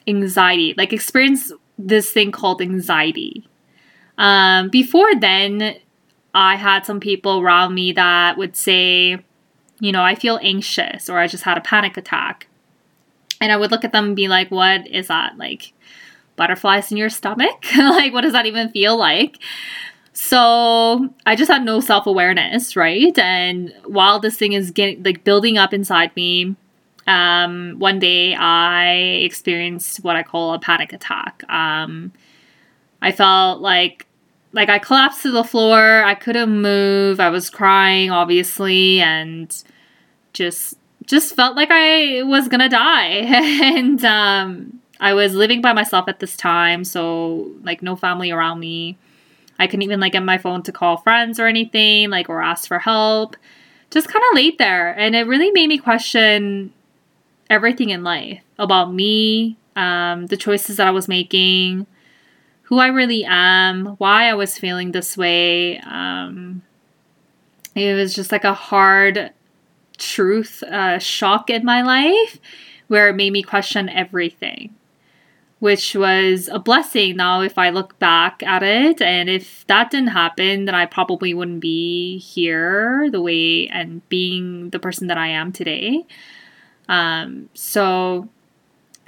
anxiety, 0.07 0.74
like 0.77 0.93
experienced 0.93 1.53
this 1.77 2.12
thing 2.12 2.31
called 2.31 2.62
anxiety. 2.62 3.47
Um, 4.17 4.69
before 4.69 5.13
then, 5.19 5.77
I 6.33 6.55
had 6.55 6.86
some 6.86 7.00
people 7.00 7.39
around 7.39 7.75
me 7.75 7.91
that 7.93 8.38
would 8.38 8.55
say, 8.55 9.19
you 9.79 9.91
know, 9.91 10.03
I 10.03 10.15
feel 10.15 10.39
anxious 10.41 11.09
or 11.09 11.19
I 11.19 11.27
just 11.27 11.43
had 11.43 11.57
a 11.57 11.62
panic 11.62 11.97
attack. 11.97 12.47
And 13.39 13.51
I 13.51 13.58
would 13.58 13.72
look 13.72 13.84
at 13.84 13.91
them 13.91 14.06
and 14.06 14.15
be 14.15 14.27
like, 14.27 14.50
what 14.50 14.88
is 14.88 15.08
that? 15.08 15.38
Like 15.38 15.74
butterflies 16.36 16.91
in 16.91 16.98
your 16.98 17.10
stomach? 17.10 17.65
like, 17.77 18.13
what 18.13 18.22
does 18.22 18.34
that 18.34 18.46
even 18.46 18.70
feel 18.70 18.98
like? 18.98 19.38
So 20.13 21.10
I 21.27 21.36
just 21.36 21.51
had 21.51 21.63
no 21.63 21.79
self 21.79 22.08
awareness, 22.08 22.75
right? 22.75 23.17
And 23.20 23.72
while 23.86 24.20
this 24.20 24.38
thing 24.38 24.53
is 24.53 24.72
getting 24.72 25.03
like 25.03 25.24
building 25.24 25.60
up 25.60 25.74
inside 25.74 26.15
me, 26.15 26.56
um, 27.06 27.75
one 27.77 28.00
day 28.00 28.34
I 28.34 28.94
experienced 29.22 30.03
what 30.03 30.15
I 30.15 30.24
call 30.24 30.53
a 30.53 30.60
panic 30.60 30.91
attack. 30.91 31.44
Um, 31.50 32.12
I 33.01 33.12
felt 33.12 33.62
like 33.62 34.08
like 34.53 34.70
I 34.70 34.79
collapsed 34.79 35.22
to 35.22 35.32
the 35.32 35.44
floor. 35.44 36.03
I 36.03 36.15
couldn't 36.15 36.62
move. 36.62 37.20
I 37.20 37.29
was 37.29 37.50
crying, 37.51 38.10
obviously, 38.10 39.00
and 39.00 39.56
just 40.34 40.77
just 41.07 41.35
felt 41.35 41.55
like 41.55 41.69
I 41.71 42.21
was 42.23 42.47
gonna 42.47 42.69
die. 42.69 43.07
and 43.63 44.03
um, 44.05 44.79
I 44.99 45.13
was 45.13 45.33
living 45.33 45.61
by 45.61 45.73
myself 45.73 46.07
at 46.07 46.19
this 46.19 46.37
time, 46.37 46.83
so 46.83 47.51
like 47.63 47.81
no 47.81 47.95
family 47.95 48.29
around 48.29 48.59
me. 48.59 48.97
I 49.57 49.65
couldn't 49.65 49.83
even 49.83 49.99
like 49.99 50.11
get 50.11 50.23
my 50.23 50.37
phone 50.37 50.61
to 50.63 50.71
call 50.71 50.97
friends 50.97 51.39
or 51.39 51.47
anything, 51.47 52.11
like 52.11 52.29
or 52.29 52.41
ask 52.41 52.67
for 52.67 52.77
help. 52.77 53.35
Just 53.89 54.09
kind 54.09 54.23
of 54.29 54.35
laid 54.35 54.57
there, 54.57 54.91
and 54.99 55.15
it 55.15 55.25
really 55.25 55.49
made 55.51 55.67
me 55.67 55.77
question 55.77 56.73
everything 57.49 57.89
in 57.89 58.03
life 58.03 58.41
about 58.59 58.93
me, 58.93 59.55
um, 59.77 60.27
the 60.27 60.35
choices 60.35 60.75
that 60.75 60.87
I 60.87 60.91
was 60.91 61.07
making, 61.07 61.87
who 62.63 62.79
I 62.79 62.87
really 62.87 63.23
am, 63.25 63.95
why 63.97 64.25
I 64.25 64.33
was 64.33 64.57
feeling 64.57 64.91
this 64.91 65.15
way. 65.15 65.79
Um, 65.79 66.63
it 67.75 67.93
was 67.93 68.13
just 68.13 68.33
like 68.33 68.43
a 68.43 68.53
hard 68.53 69.31
truth 69.97 70.63
uh, 70.63 70.99
shock 70.99 71.49
in 71.49 71.65
my 71.65 71.81
life 71.81 72.39
where 72.87 73.09
it 73.09 73.15
made 73.15 73.33
me 73.33 73.43
question 73.43 73.89
everything 73.89 74.73
which 75.59 75.95
was 75.95 76.49
a 76.49 76.59
blessing 76.59 77.15
now 77.15 77.41
if 77.41 77.57
I 77.57 77.69
look 77.71 77.97
back 77.97 78.43
at 78.43 78.61
it. 78.61 79.01
And 79.01 79.29
if 79.29 79.65
that 79.67 79.89
didn't 79.89 80.09
happen, 80.09 80.65
then 80.65 80.75
I 80.75 80.85
probably 80.85 81.33
wouldn't 81.33 81.61
be 81.61 82.19
here 82.19 83.09
the 83.09 83.21
way 83.21 83.67
and 83.67 84.07
being 84.09 84.69
the 84.69 84.79
person 84.79 85.07
that 85.07 85.17
I 85.17 85.29
am 85.29 85.51
today. 85.51 86.05
Um, 86.87 87.49
so 87.53 88.29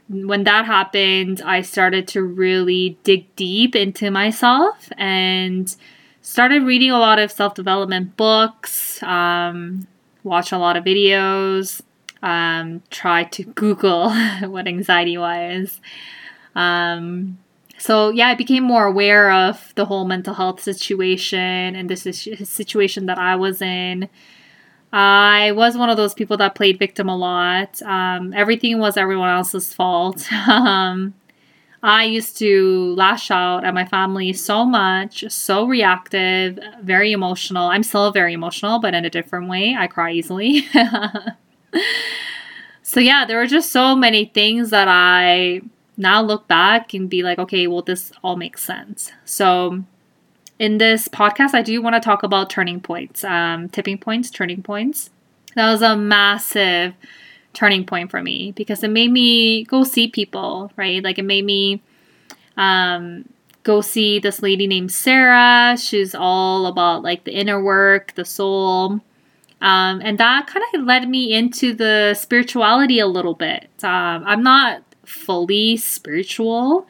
when 0.09 0.43
that 0.45 0.65
happened, 0.65 1.41
I 1.45 1.61
started 1.61 2.07
to 2.09 2.23
really 2.23 2.97
dig 3.03 3.33
deep 3.35 3.75
into 3.75 4.09
myself 4.09 4.89
and 4.97 5.73
started 6.21 6.63
reading 6.63 6.89
a 6.89 6.97
lot 6.97 7.19
of 7.19 7.31
self 7.31 7.53
development 7.53 8.17
books, 8.17 9.03
um, 9.03 9.87
watch 10.23 10.51
a 10.51 10.57
lot 10.57 10.77
of 10.77 10.83
videos, 10.83 11.81
um, 12.21 12.81
try 12.89 13.23
to 13.25 13.43
Google 13.43 14.11
what 14.41 14.67
anxiety 14.67 15.17
was. 15.17 15.79
Um, 16.55 17.37
so 17.77 18.09
yeah, 18.09 18.27
I 18.27 18.35
became 18.35 18.63
more 18.63 18.85
aware 18.85 19.31
of 19.31 19.73
the 19.75 19.85
whole 19.85 20.05
mental 20.05 20.33
health 20.33 20.61
situation 20.61 21.75
and 21.75 21.89
this 21.89 22.03
situation 22.43 23.05
that 23.05 23.17
I 23.17 23.35
was 23.35 23.61
in. 23.61 24.09
I 24.91 25.51
was 25.51 25.77
one 25.77 25.89
of 25.89 25.97
those 25.97 26.13
people 26.13 26.37
that 26.37 26.55
played 26.55 26.79
victim 26.79 27.07
a 27.09 27.15
lot. 27.15 27.81
Um, 27.83 28.33
everything 28.33 28.79
was 28.79 28.97
everyone 28.97 29.29
else's 29.29 29.73
fault. 29.73 30.31
um, 30.47 31.13
I 31.81 32.03
used 32.03 32.37
to 32.39 32.93
lash 32.95 33.31
out 33.31 33.63
at 33.63 33.73
my 33.73 33.85
family 33.85 34.33
so 34.33 34.65
much, 34.65 35.23
so 35.29 35.65
reactive, 35.65 36.59
very 36.81 37.13
emotional. 37.13 37.67
I'm 37.67 37.83
still 37.83 38.11
very 38.11 38.33
emotional, 38.33 38.79
but 38.79 38.93
in 38.93 39.05
a 39.05 39.09
different 39.09 39.47
way. 39.47 39.75
I 39.77 39.87
cry 39.87 40.11
easily. 40.11 40.67
so, 42.83 42.99
yeah, 42.99 43.23
there 43.25 43.37
were 43.37 43.47
just 43.47 43.71
so 43.71 43.95
many 43.95 44.25
things 44.25 44.71
that 44.71 44.89
I 44.89 45.61
now 45.95 46.21
look 46.21 46.49
back 46.49 46.93
and 46.93 47.09
be 47.09 47.23
like, 47.23 47.39
okay, 47.39 47.65
well, 47.67 47.81
this 47.81 48.11
all 48.23 48.35
makes 48.35 48.61
sense. 48.61 49.13
So, 49.23 49.85
in 50.57 50.79
this 50.79 51.07
podcast, 51.07 51.53
I 51.53 51.61
do 51.61 51.81
want 51.81 51.95
to 51.95 52.01
talk 52.01 52.23
about 52.23 52.49
turning 52.49 52.81
points, 52.81 53.23
um, 53.23 53.69
tipping 53.69 53.97
points, 53.97 54.29
turning 54.29 54.61
points. 54.61 55.11
That 55.55 55.71
was 55.71 55.81
a 55.81 55.95
massive 55.95 56.93
turning 57.53 57.85
point 57.85 58.11
for 58.11 58.21
me 58.21 58.51
because 58.53 58.83
it 58.83 58.89
made 58.89 59.11
me 59.11 59.63
go 59.65 59.83
see 59.83 60.07
people, 60.07 60.71
right? 60.75 61.03
Like 61.03 61.17
it 61.17 61.25
made 61.25 61.45
me 61.45 61.81
um, 62.57 63.27
go 63.63 63.81
see 63.81 64.19
this 64.19 64.41
lady 64.41 64.67
named 64.67 64.91
Sarah. 64.91 65.77
She's 65.77 66.13
all 66.15 66.65
about 66.67 67.03
like 67.03 67.23
the 67.23 67.31
inner 67.31 67.61
work, 67.61 68.13
the 68.15 68.25
soul. 68.25 68.99
Um, 69.61 70.01
and 70.01 70.17
that 70.19 70.47
kind 70.47 70.65
of 70.73 70.83
led 70.83 71.09
me 71.09 71.33
into 71.33 71.73
the 71.73 72.13
spirituality 72.13 72.99
a 72.99 73.07
little 73.07 73.33
bit. 73.33 73.69
Um, 73.83 74.23
I'm 74.25 74.43
not 74.43 74.83
fully 75.05 75.75
spiritual, 75.75 76.87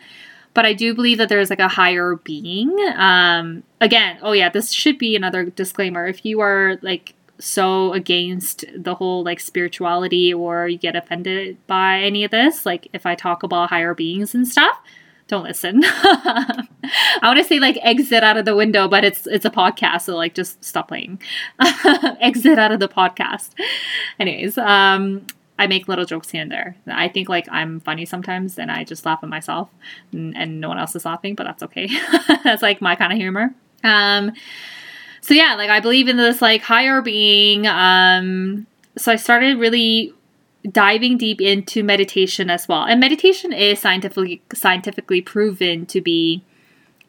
but 0.53 0.65
I 0.65 0.73
do 0.73 0.93
believe 0.93 1.17
that 1.17 1.29
there's 1.29 1.49
like 1.49 1.59
a 1.59 1.67
higher 1.67 2.17
being. 2.17 2.75
Um, 2.95 3.63
again, 3.81 4.19
oh 4.21 4.33
yeah, 4.33 4.49
this 4.49 4.71
should 4.71 4.97
be 4.97 5.15
another 5.15 5.45
disclaimer. 5.45 6.05
If 6.05 6.25
you 6.25 6.41
are 6.41 6.77
like 6.81 7.15
so 7.39 7.93
against 7.93 8.65
the 8.75 8.95
whole 8.95 9.23
like 9.23 9.39
spirituality 9.39 10.33
or 10.33 10.67
you 10.67 10.77
get 10.77 10.95
offended 10.95 11.57
by 11.67 11.99
any 11.99 12.23
of 12.23 12.31
this, 12.31 12.65
like 12.65 12.87
if 12.93 13.05
I 13.05 13.15
talk 13.15 13.43
about 13.43 13.69
higher 13.69 13.93
beings 13.93 14.35
and 14.35 14.47
stuff, 14.47 14.77
don't 15.27 15.43
listen. 15.43 15.81
I 15.85 16.65
want 17.23 17.37
to 17.37 17.43
say 17.43 17.59
like 17.59 17.77
exit 17.81 18.23
out 18.23 18.37
of 18.37 18.45
the 18.45 18.55
window, 18.55 18.87
but 18.87 19.05
it's 19.05 19.27
it's 19.27 19.45
a 19.45 19.51
podcast, 19.51 20.01
so 20.01 20.15
like 20.15 20.33
just 20.33 20.63
stop 20.63 20.87
playing. 20.87 21.21
exit 22.19 22.59
out 22.59 22.71
of 22.71 22.79
the 22.79 22.89
podcast. 22.89 23.51
Anyways, 24.19 24.57
um 24.57 25.25
I 25.59 25.67
make 25.67 25.89
little 25.89 26.05
jokes 26.05 26.29
here 26.29 26.41
and 26.41 26.51
there. 26.51 26.77
I 26.87 27.09
think 27.09 27.27
like 27.27 27.45
I'm 27.51 27.81
funny 27.81 28.05
sometimes 28.05 28.57
and 28.57 28.71
I 28.71 28.85
just 28.85 29.05
laugh 29.05 29.19
at 29.21 29.29
myself 29.29 29.69
and, 30.13 30.35
and 30.35 30.61
no 30.61 30.69
one 30.69 30.79
else 30.79 30.95
is 30.95 31.05
laughing, 31.05 31.35
but 31.35 31.43
that's 31.43 31.61
okay. 31.63 31.89
that's 32.43 32.61
like 32.61 32.81
my 32.81 32.95
kind 32.95 33.11
of 33.11 33.19
humor. 33.19 33.53
Um, 33.83 34.31
so 35.21 35.33
yeah, 35.33 35.55
like 35.55 35.69
I 35.69 35.79
believe 35.79 36.07
in 36.07 36.17
this 36.17 36.41
like 36.41 36.61
higher 36.61 37.01
being. 37.01 37.67
Um, 37.67 38.67
so 38.97 39.11
I 39.11 39.15
started 39.15 39.59
really 39.59 40.13
diving 40.69 41.17
deep 41.17 41.39
into 41.39 41.83
meditation 41.83 42.49
as 42.49 42.67
well. 42.67 42.83
And 42.83 42.99
meditation 42.99 43.53
is 43.53 43.79
scientifically 43.79 44.41
scientifically 44.53 45.21
proven 45.21 45.85
to 45.87 46.01
be 46.01 46.43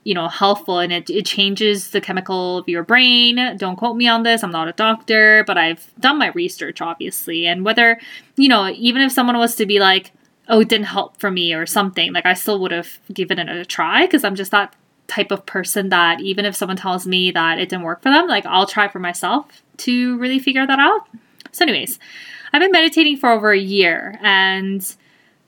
you 0.05 0.15
know 0.15 0.29
helpful 0.29 0.79
and 0.79 0.93
it, 0.93 1.11
it 1.11 1.27
changes 1.27 1.91
the 1.91 2.01
chemical 2.01 2.59
of 2.59 2.69
your 2.69 2.83
brain 2.83 3.57
don't 3.59 3.77
quote 3.77 3.97
me 3.97 4.09
on 4.09 4.23
this 4.23 4.43
i'm 4.43 4.51
not 4.51 4.67
a 4.67 4.73
doctor 4.73 5.45
but 5.47 5.59
i've 5.59 5.93
done 6.01 6.19
my 6.19 6.29
research 6.29 6.81
obviously 6.81 7.47
and 7.47 7.65
whether 7.65 8.01
you 8.37 8.49
know 8.49 8.69
even 8.71 9.03
if 9.03 9.13
someone 9.13 9.37
was 9.37 9.55
to 9.55 9.67
be 9.67 9.79
like 9.79 10.13
oh 10.49 10.61
it 10.61 10.69
didn't 10.69 10.87
help 10.87 11.19
for 11.19 11.31
me 11.31 11.53
or 11.53 11.67
something 11.67 12.13
like 12.13 12.25
i 12.25 12.33
still 12.33 12.59
would 12.59 12.73
have 12.73 12.99
given 13.13 13.39
it 13.39 13.49
a 13.49 13.65
try 13.65 14.07
because 14.07 14.25
i'm 14.25 14.35
just 14.35 14.51
that 14.51 14.75
type 15.11 15.31
of 15.31 15.45
person 15.45 15.89
that 15.89 16.21
even 16.21 16.45
if 16.45 16.55
someone 16.55 16.77
tells 16.77 17.07
me 17.07 17.31
that 17.31 17.59
it 17.59 17.69
didn't 17.69 17.85
work 17.85 18.01
for 18.03 18.11
them 18.11 18.27
like 18.27 18.47
i'll 18.47 18.67
try 18.67 18.89
for 18.89 18.99
myself 18.99 19.63
to 19.77 20.17
really 20.19 20.39
figure 20.39 20.67
that 20.67 20.79
out 20.79 21.07
so 21.53 21.65
anyways 21.65 21.99
i've 22.53 22.61
been 22.61 22.73
meditating 22.73 23.17
for 23.17 23.31
over 23.31 23.51
a 23.51 23.59
year 23.59 24.19
and 24.23 24.97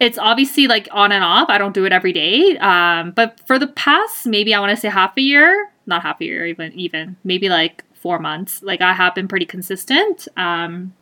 it's 0.03 0.19
obviously 0.19 0.67
like 0.67 0.89
on 0.91 1.13
and 1.13 1.23
off. 1.23 1.49
I 1.49 1.59
don't 1.59 1.75
do 1.75 1.85
it 1.85 1.93
every 1.93 2.13
day. 2.13 2.59
Um, 2.59 3.13
but 3.13 3.39
for 3.47 3.57
the 3.57 3.69
past 3.69 4.27
maybe 4.27 4.53
I 4.53 4.59
want 4.59 4.71
to 4.71 4.77
say 4.77 4.89
half 4.89 5.17
a 5.17 5.21
year, 5.21 5.71
not 5.87 6.03
half 6.03 6.21
a 6.21 6.25
year, 6.25 6.45
even 6.45 6.73
even 6.73 7.17
maybe 7.23 7.49
like 7.49 7.85
four 7.95 8.19
months. 8.19 8.63
Like 8.63 8.81
I 8.81 8.93
have 8.95 9.15
been 9.15 9.29
pretty 9.29 9.47
consistent. 9.47 10.27
Um, 10.37 10.93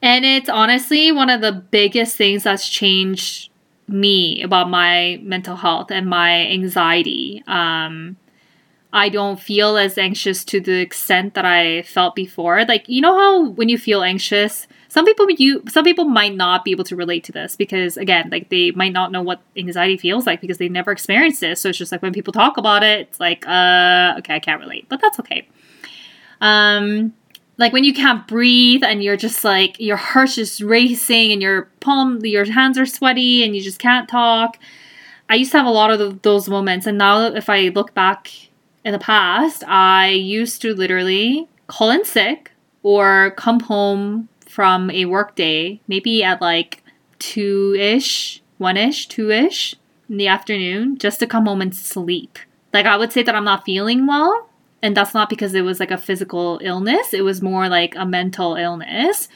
and 0.00 0.24
it's 0.24 0.48
honestly 0.48 1.10
one 1.10 1.30
of 1.30 1.40
the 1.40 1.52
biggest 1.52 2.16
things 2.16 2.44
that's 2.44 2.68
changed 2.68 3.50
me 3.88 4.42
about 4.42 4.70
my 4.70 5.18
mental 5.22 5.56
health 5.56 5.90
and 5.90 6.06
my 6.08 6.46
anxiety. 6.46 7.42
Um, 7.46 8.16
I 8.92 9.08
don't 9.08 9.40
feel 9.40 9.76
as 9.78 9.96
anxious 9.96 10.44
to 10.46 10.60
the 10.60 10.80
extent 10.80 11.34
that 11.34 11.46
I 11.46 11.82
felt 11.82 12.14
before. 12.14 12.64
Like 12.64 12.88
you 12.88 13.00
know 13.00 13.16
how 13.16 13.48
when 13.50 13.68
you 13.68 13.78
feel 13.78 14.02
anxious, 14.02 14.66
some 14.92 15.06
people 15.06 15.26
you 15.30 15.62
some 15.68 15.84
people 15.84 16.04
might 16.04 16.34
not 16.34 16.66
be 16.66 16.70
able 16.70 16.84
to 16.84 16.94
relate 16.94 17.24
to 17.24 17.32
this 17.32 17.56
because 17.56 17.96
again 17.96 18.28
like 18.30 18.50
they 18.50 18.72
might 18.72 18.92
not 18.92 19.10
know 19.10 19.22
what 19.22 19.40
anxiety 19.56 19.96
feels 19.96 20.26
like 20.26 20.42
because 20.42 20.58
they 20.58 20.68
never 20.68 20.92
experienced 20.92 21.40
this 21.40 21.62
so 21.62 21.70
it's 21.70 21.78
just 21.78 21.92
like 21.92 22.02
when 22.02 22.12
people 22.12 22.30
talk 22.30 22.58
about 22.58 22.82
it 22.82 23.08
it's 23.08 23.18
like 23.18 23.46
uh 23.46 24.14
okay 24.18 24.34
i 24.34 24.38
can't 24.38 24.60
relate 24.60 24.84
but 24.90 25.00
that's 25.00 25.18
okay 25.18 25.48
um 26.42 27.14
like 27.62 27.72
when 27.72 27.84
you 27.84 27.94
can't 27.94 28.26
breathe 28.28 28.84
and 28.84 29.02
you're 29.02 29.16
just 29.16 29.44
like 29.44 29.78
your 29.80 29.96
heart's 29.96 30.34
just 30.34 30.60
racing 30.60 31.32
and 31.32 31.40
your 31.40 31.62
palm 31.80 32.18
your 32.24 32.44
hands 32.44 32.78
are 32.78 32.86
sweaty 32.86 33.42
and 33.42 33.56
you 33.56 33.62
just 33.62 33.78
can't 33.78 34.08
talk 34.08 34.58
i 35.30 35.34
used 35.34 35.52
to 35.52 35.56
have 35.56 35.66
a 35.66 35.70
lot 35.70 35.90
of 35.90 36.22
those 36.22 36.48
moments 36.48 36.86
and 36.86 36.98
now 36.98 37.26
if 37.26 37.48
i 37.48 37.68
look 37.68 37.94
back 37.94 38.30
in 38.84 38.92
the 38.92 38.98
past 38.98 39.64
i 39.66 40.08
used 40.08 40.60
to 40.60 40.74
literally 40.74 41.48
call 41.66 41.90
in 41.90 42.04
sick 42.04 42.52
or 42.82 43.30
come 43.36 43.60
home 43.60 44.28
from 44.52 44.90
a 44.90 45.06
work 45.06 45.34
day, 45.34 45.80
maybe 45.88 46.22
at 46.22 46.40
like 46.42 46.84
two 47.18 47.74
ish, 47.78 48.42
one 48.58 48.76
ish, 48.76 49.08
two 49.08 49.30
ish 49.30 49.74
in 50.10 50.18
the 50.18 50.28
afternoon, 50.28 50.98
just 50.98 51.18
to 51.20 51.26
come 51.26 51.46
home 51.46 51.62
and 51.62 51.74
sleep. 51.74 52.38
Like 52.72 52.84
I 52.84 52.96
would 52.98 53.12
say 53.12 53.22
that 53.22 53.34
I'm 53.34 53.44
not 53.44 53.64
feeling 53.64 54.06
well, 54.06 54.50
and 54.82 54.96
that's 54.96 55.14
not 55.14 55.30
because 55.30 55.54
it 55.54 55.62
was 55.62 55.78
like 55.78 55.92
a 55.92 55.96
physical 55.96 56.60
illness. 56.62 57.14
It 57.14 57.22
was 57.22 57.40
more 57.40 57.68
like 57.68 57.94
a 57.96 58.04
mental 58.04 58.56
illness. 58.56 59.28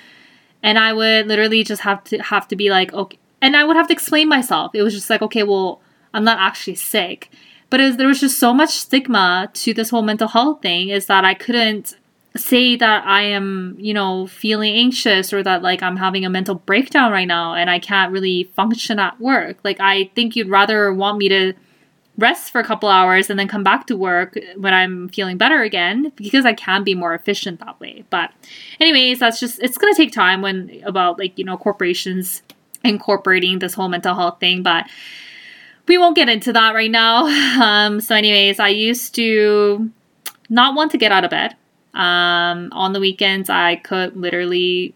And 0.62 0.78
I 0.78 0.92
would 0.92 1.28
literally 1.28 1.62
just 1.62 1.82
have 1.82 2.02
to 2.04 2.18
have 2.18 2.48
to 2.48 2.56
be 2.56 2.70
like, 2.70 2.92
okay, 2.92 3.18
and 3.40 3.56
I 3.56 3.64
would 3.64 3.76
have 3.76 3.86
to 3.86 3.92
explain 3.92 4.28
myself. 4.28 4.74
It 4.74 4.82
was 4.82 4.92
just 4.92 5.08
like, 5.08 5.22
okay, 5.22 5.44
well, 5.44 5.80
I'm 6.12 6.24
not 6.24 6.38
actually 6.38 6.74
sick. 6.74 7.30
But 7.70 7.80
was, 7.80 7.96
there 7.96 8.08
was 8.08 8.20
just 8.20 8.38
so 8.38 8.52
much 8.52 8.70
stigma 8.70 9.50
to 9.54 9.72
this 9.72 9.90
whole 9.90 10.02
mental 10.02 10.28
health 10.28 10.62
thing 10.62 10.88
is 10.88 11.06
that 11.06 11.24
I 11.24 11.34
couldn't 11.34 11.96
say 12.36 12.76
that 12.76 13.06
I 13.06 13.22
am, 13.22 13.76
you 13.78 13.94
know, 13.94 14.26
feeling 14.26 14.74
anxious 14.74 15.32
or 15.32 15.42
that 15.42 15.62
like 15.62 15.82
I'm 15.82 15.96
having 15.96 16.24
a 16.24 16.30
mental 16.30 16.56
breakdown 16.56 17.12
right 17.12 17.28
now 17.28 17.54
and 17.54 17.70
I 17.70 17.78
can't 17.78 18.12
really 18.12 18.44
function 18.54 18.98
at 18.98 19.20
work. 19.20 19.58
Like 19.62 19.80
I 19.80 20.10
think 20.14 20.36
you'd 20.36 20.48
rather 20.48 20.92
want 20.92 21.18
me 21.18 21.28
to 21.28 21.54
rest 22.18 22.50
for 22.50 22.60
a 22.60 22.64
couple 22.64 22.88
hours 22.88 23.28
and 23.28 23.38
then 23.38 23.48
come 23.48 23.62
back 23.62 23.86
to 23.86 23.96
work 23.96 24.38
when 24.56 24.72
I'm 24.72 25.08
feeling 25.08 25.36
better 25.36 25.62
again 25.62 26.12
because 26.16 26.46
I 26.46 26.54
can 26.54 26.82
be 26.82 26.94
more 26.94 27.14
efficient 27.14 27.60
that 27.60 27.78
way. 27.78 28.04
But 28.10 28.32
anyways, 28.80 29.18
that's 29.18 29.38
just 29.38 29.62
it's 29.62 29.78
going 29.78 29.92
to 29.92 29.96
take 29.96 30.12
time 30.12 30.42
when 30.42 30.82
about 30.84 31.18
like, 31.18 31.38
you 31.38 31.44
know, 31.44 31.56
corporations 31.56 32.42
incorporating 32.84 33.58
this 33.58 33.74
whole 33.74 33.88
mental 33.88 34.14
health 34.14 34.40
thing, 34.40 34.62
but 34.62 34.86
we 35.88 35.98
won't 35.98 36.16
get 36.16 36.28
into 36.28 36.52
that 36.52 36.74
right 36.74 36.90
now. 36.90 37.26
Um 37.62 38.00
so 38.00 38.14
anyways, 38.14 38.60
I 38.60 38.68
used 38.68 39.14
to 39.16 39.90
not 40.48 40.74
want 40.74 40.90
to 40.92 40.98
get 40.98 41.12
out 41.12 41.24
of 41.24 41.30
bed 41.30 41.56
um, 41.96 42.68
on 42.72 42.92
the 42.92 43.00
weekends, 43.00 43.48
I 43.48 43.76
could 43.76 44.16
literally 44.16 44.94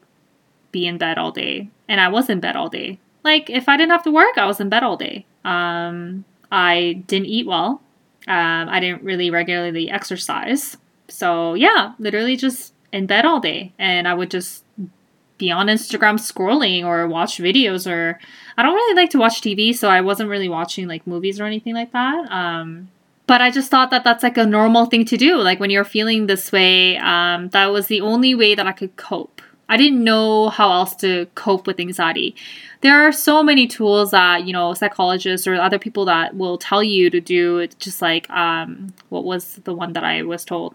be 0.71 0.87
in 0.87 0.99
bed 0.99 1.17
all 1.17 1.33
day, 1.33 1.71
and 1.89 1.99
I 1.99 2.09
was 2.09 2.29
in 2.29 2.41
bed 2.41 2.57
all 2.57 2.69
day. 2.69 3.01
Like 3.25 3.49
if 3.49 3.69
I 3.69 3.79
didn't 3.79 3.93
have 3.93 4.03
to 4.05 4.11
work, 4.11 4.37
I 4.37 4.45
was 4.45 4.61
in 4.61 4.69
bed 4.69 4.83
all 4.83 4.99
day. 4.99 5.25
Um, 5.45 6.27
I 6.51 7.03
didn't 7.07 7.27
eat 7.27 7.47
well. 7.47 7.81
Um, 8.29 8.69
I 8.69 8.81
didn't 8.81 9.03
really 9.03 9.31
regularly 9.31 9.91
exercise. 9.91 10.77
So 11.09 11.55
yeah, 11.55 11.95
literally 11.99 12.37
just 12.37 12.73
in 12.93 13.07
bed 13.07 13.25
all 13.25 13.41
day, 13.41 13.73
and 13.79 14.07
I 14.07 14.15
would 14.15 14.31
just 14.31 14.65
be 15.39 15.51
on 15.51 15.67
Instagram 15.67 16.19
scrolling 16.19 16.85
or 16.85 17.09
watch 17.09 17.39
videos 17.39 17.91
or 17.91 18.21
I 18.57 18.63
don't 18.63 18.75
really 18.75 18.95
like 18.95 19.11
to 19.11 19.19
watch 19.19 19.41
TV, 19.41 19.75
so 19.75 19.89
I 19.89 20.03
wasn't 20.03 20.29
really 20.29 20.49
watching 20.49 20.87
like 20.87 21.07
movies 21.07 21.41
or 21.41 21.45
anything 21.45 21.75
like 21.75 21.93
that. 21.93 22.31
Um, 22.31 22.91
but 23.27 23.41
I 23.41 23.51
just 23.51 23.71
thought 23.71 23.91
that 23.91 24.05
that's 24.05 24.23
like 24.23 24.37
a 24.37 24.45
normal 24.45 24.87
thing 24.87 25.05
to 25.07 25.17
do. 25.17 25.37
Like 25.37 25.61
when 25.61 25.71
you're 25.71 25.85
feeling 25.85 26.27
this 26.27 26.53
way, 26.53 26.99
um, 26.99 27.49
that 27.51 27.67
was 27.67 27.87
the 27.87 28.01
only 28.01 28.35
way 28.35 28.55
that 28.55 28.67
I 28.67 28.73
could 28.73 28.97
cope. 28.97 29.41
I 29.71 29.77
didn't 29.77 30.03
know 30.03 30.49
how 30.49 30.73
else 30.73 30.97
to 30.97 31.27
cope 31.37 31.69
with 31.69 31.79
anxiety. 31.79 32.35
There 32.81 33.07
are 33.07 33.13
so 33.13 33.41
many 33.45 33.69
tools 33.69 34.11
that, 34.11 34.45
you 34.45 34.53
know, 34.53 34.75
psychologists 34.75 35.47
or 35.47 35.55
other 35.55 35.79
people 35.79 36.05
that 36.07 36.35
will 36.37 36.59
tell 36.59 36.83
you 36.83 37.09
to 37.09 37.21
do. 37.21 37.59
It's 37.59 37.77
just 37.77 38.03
like, 38.03 38.29
um, 38.31 38.93
what 39.11 39.25
was 39.25 39.61
the 39.65 39.73
one 39.73 39.93
that 39.93 40.03
I 40.03 40.23
was 40.23 40.45
told? 40.45 40.75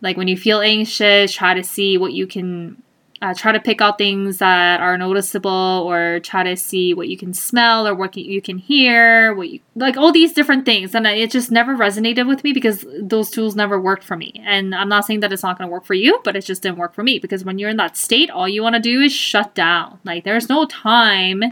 Like 0.00 0.16
when 0.16 0.26
you 0.26 0.38
feel 0.38 0.60
anxious, 0.60 1.34
try 1.34 1.52
to 1.52 1.62
see 1.62 1.98
what 1.98 2.14
you 2.14 2.26
can 2.26 2.82
uh, 3.20 3.34
try 3.34 3.50
to 3.50 3.58
pick 3.58 3.80
out 3.80 3.98
things 3.98 4.38
that 4.38 4.80
are 4.80 4.96
noticeable 4.96 5.50
or 5.50 6.20
try 6.20 6.44
to 6.44 6.56
see 6.56 6.94
what 6.94 7.08
you 7.08 7.16
can 7.16 7.34
smell 7.34 7.86
or 7.86 7.94
what 7.94 8.16
you 8.16 8.40
can 8.40 8.58
hear 8.58 9.34
what 9.34 9.48
you 9.48 9.60
like 9.74 9.96
all 9.96 10.12
these 10.12 10.32
different 10.32 10.64
things. 10.64 10.94
And 10.94 11.06
it 11.06 11.30
just 11.30 11.50
never 11.50 11.76
resonated 11.76 12.28
with 12.28 12.44
me 12.44 12.52
because 12.52 12.86
those 13.00 13.30
tools 13.30 13.56
never 13.56 13.80
worked 13.80 14.04
for 14.04 14.16
me. 14.16 14.32
And 14.44 14.74
i'm 14.74 14.88
not 14.88 15.04
saying 15.04 15.20
that 15.20 15.32
it's 15.32 15.42
not 15.42 15.58
going 15.58 15.68
to 15.68 15.72
work 15.72 15.84
for 15.84 15.94
you 15.94 16.20
but 16.24 16.36
it 16.36 16.44
just 16.44 16.62
didn't 16.62 16.78
work 16.78 16.94
for 16.94 17.02
me 17.02 17.18
because 17.18 17.44
when 17.44 17.58
you're 17.58 17.70
in 17.70 17.76
that 17.76 17.96
state 17.96 18.30
all 18.30 18.48
you 18.48 18.62
want 18.62 18.76
to 18.76 18.80
do 18.80 19.00
is 19.00 19.12
shut 19.12 19.54
down. 19.54 19.98
Like 20.04 20.24
there's 20.24 20.48
no 20.48 20.66
time 20.66 21.42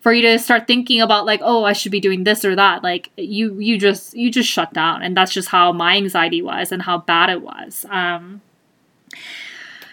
for 0.00 0.12
you 0.12 0.22
to 0.22 0.38
start 0.38 0.66
thinking 0.66 1.00
about 1.02 1.26
like 1.26 1.40
oh 1.42 1.64
i 1.64 1.74
should 1.74 1.92
be 1.92 2.00
doing 2.00 2.24
this 2.24 2.44
or 2.44 2.54
that. 2.56 2.82
Like 2.82 3.10
you 3.16 3.58
you 3.58 3.78
just 3.78 4.14
you 4.14 4.30
just 4.30 4.50
shut 4.50 4.74
down. 4.74 5.02
And 5.02 5.16
that's 5.16 5.32
just 5.32 5.48
how 5.48 5.72
my 5.72 5.96
anxiety 5.96 6.42
was 6.42 6.72
and 6.72 6.82
how 6.82 6.98
bad 6.98 7.30
it 7.30 7.40
was. 7.40 7.86
Um 7.88 8.42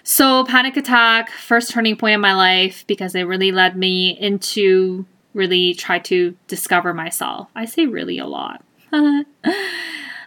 so, 0.09 0.45
panic 0.45 0.77
attack, 0.77 1.31
first 1.31 1.71
turning 1.71 1.97
point 1.97 2.13
in 2.13 2.21
my 2.21 2.33
life 2.33 2.87
because 2.87 3.13
it 3.13 3.23
really 3.23 3.51
led 3.51 3.75
me 3.75 4.17
into 4.17 5.05
really 5.33 5.73
try 5.73 5.99
to 5.99 6.33
discover 6.47 6.93
myself. 6.93 7.49
I 7.53 7.65
say 7.65 7.87
really 7.87 8.17
a 8.17 8.25
lot. 8.25 8.63
um, 8.93 9.25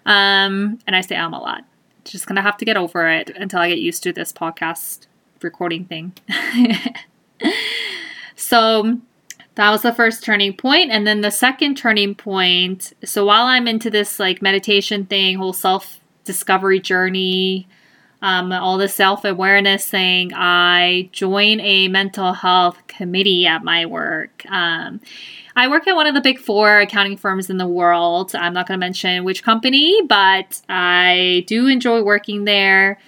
and 0.04 0.78
I 0.86 1.00
say 1.00 1.16
I'm 1.16 1.32
a 1.32 1.40
lot. 1.40 1.64
Just 2.04 2.26
gonna 2.26 2.42
have 2.42 2.58
to 2.58 2.66
get 2.66 2.76
over 2.76 3.08
it 3.08 3.30
until 3.30 3.60
I 3.60 3.70
get 3.70 3.78
used 3.78 4.02
to 4.02 4.12
this 4.12 4.34
podcast 4.34 5.06
recording 5.40 5.86
thing. 5.86 6.12
so, 8.36 9.00
that 9.54 9.70
was 9.70 9.80
the 9.80 9.94
first 9.94 10.22
turning 10.22 10.54
point 10.54 10.90
and 10.90 11.06
then 11.06 11.22
the 11.22 11.30
second 11.30 11.76
turning 11.76 12.14
point 12.14 12.92
so 13.04 13.26
while 13.26 13.46
i'm 13.46 13.66
into 13.66 13.90
this 13.90 14.18
like 14.18 14.40
meditation 14.40 15.04
thing 15.04 15.36
whole 15.36 15.52
self 15.52 16.00
discovery 16.24 16.80
journey 16.80 17.66
um, 18.22 18.52
all 18.52 18.76
the 18.76 18.88
self 18.88 19.24
awareness 19.24 19.88
thing, 19.88 20.32
I 20.34 21.08
join 21.12 21.60
a 21.60 21.88
mental 21.88 22.34
health 22.34 22.78
committee 22.86 23.46
at 23.46 23.64
my 23.64 23.86
work. 23.86 24.44
Um, 24.50 25.00
I 25.56 25.68
work 25.68 25.86
at 25.86 25.96
one 25.96 26.06
of 26.06 26.14
the 26.14 26.20
big 26.20 26.38
four 26.38 26.80
accounting 26.80 27.16
firms 27.16 27.48
in 27.50 27.56
the 27.56 27.66
world. 27.66 28.34
I'm 28.34 28.52
not 28.52 28.68
going 28.68 28.78
to 28.78 28.80
mention 28.80 29.24
which 29.24 29.42
company, 29.42 30.00
but 30.06 30.60
I 30.68 31.44
do 31.46 31.66
enjoy 31.66 32.02
working 32.02 32.44
there. 32.44 32.98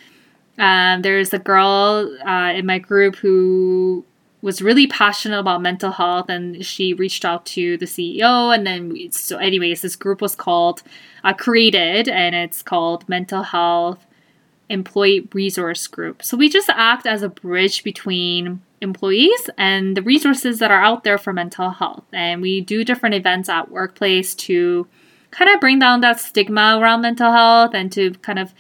Um, 0.58 1.02
there's 1.02 1.32
a 1.32 1.38
girl 1.38 2.16
uh, 2.26 2.52
in 2.54 2.66
my 2.66 2.78
group 2.78 3.16
who 3.16 4.04
was 4.42 4.60
really 4.60 4.86
passionate 4.86 5.38
about 5.38 5.62
mental 5.62 5.92
health 5.92 6.28
and 6.28 6.64
she 6.64 6.94
reached 6.94 7.24
out 7.24 7.46
to 7.46 7.76
the 7.78 7.86
CEO 7.86 8.54
and 8.54 8.66
then 8.66 8.88
we, 8.88 9.10
so 9.10 9.38
anyways 9.38 9.82
this 9.82 9.94
group 9.94 10.20
was 10.20 10.34
called 10.34 10.82
uh, 11.22 11.32
created 11.32 12.08
and 12.08 12.34
it's 12.34 12.60
called 12.60 13.08
mental 13.08 13.44
health 13.44 14.04
employee 14.68 15.28
resource 15.32 15.86
group. 15.86 16.22
So 16.22 16.36
we 16.36 16.48
just 16.48 16.70
act 16.70 17.06
as 17.06 17.22
a 17.22 17.28
bridge 17.28 17.84
between 17.84 18.62
employees 18.80 19.48
and 19.56 19.96
the 19.96 20.02
resources 20.02 20.58
that 20.58 20.70
are 20.70 20.82
out 20.82 21.04
there 21.04 21.18
for 21.18 21.32
mental 21.32 21.70
health. 21.70 22.04
And 22.12 22.42
we 22.42 22.60
do 22.60 22.84
different 22.84 23.14
events 23.14 23.48
at 23.48 23.70
workplace 23.70 24.34
to 24.36 24.86
kind 25.30 25.50
of 25.50 25.60
bring 25.60 25.78
down 25.78 26.00
that 26.00 26.20
stigma 26.20 26.78
around 26.80 27.02
mental 27.02 27.32
health 27.32 27.74
and 27.74 27.90
to 27.92 28.12
kind 28.22 28.38
of 28.38 28.52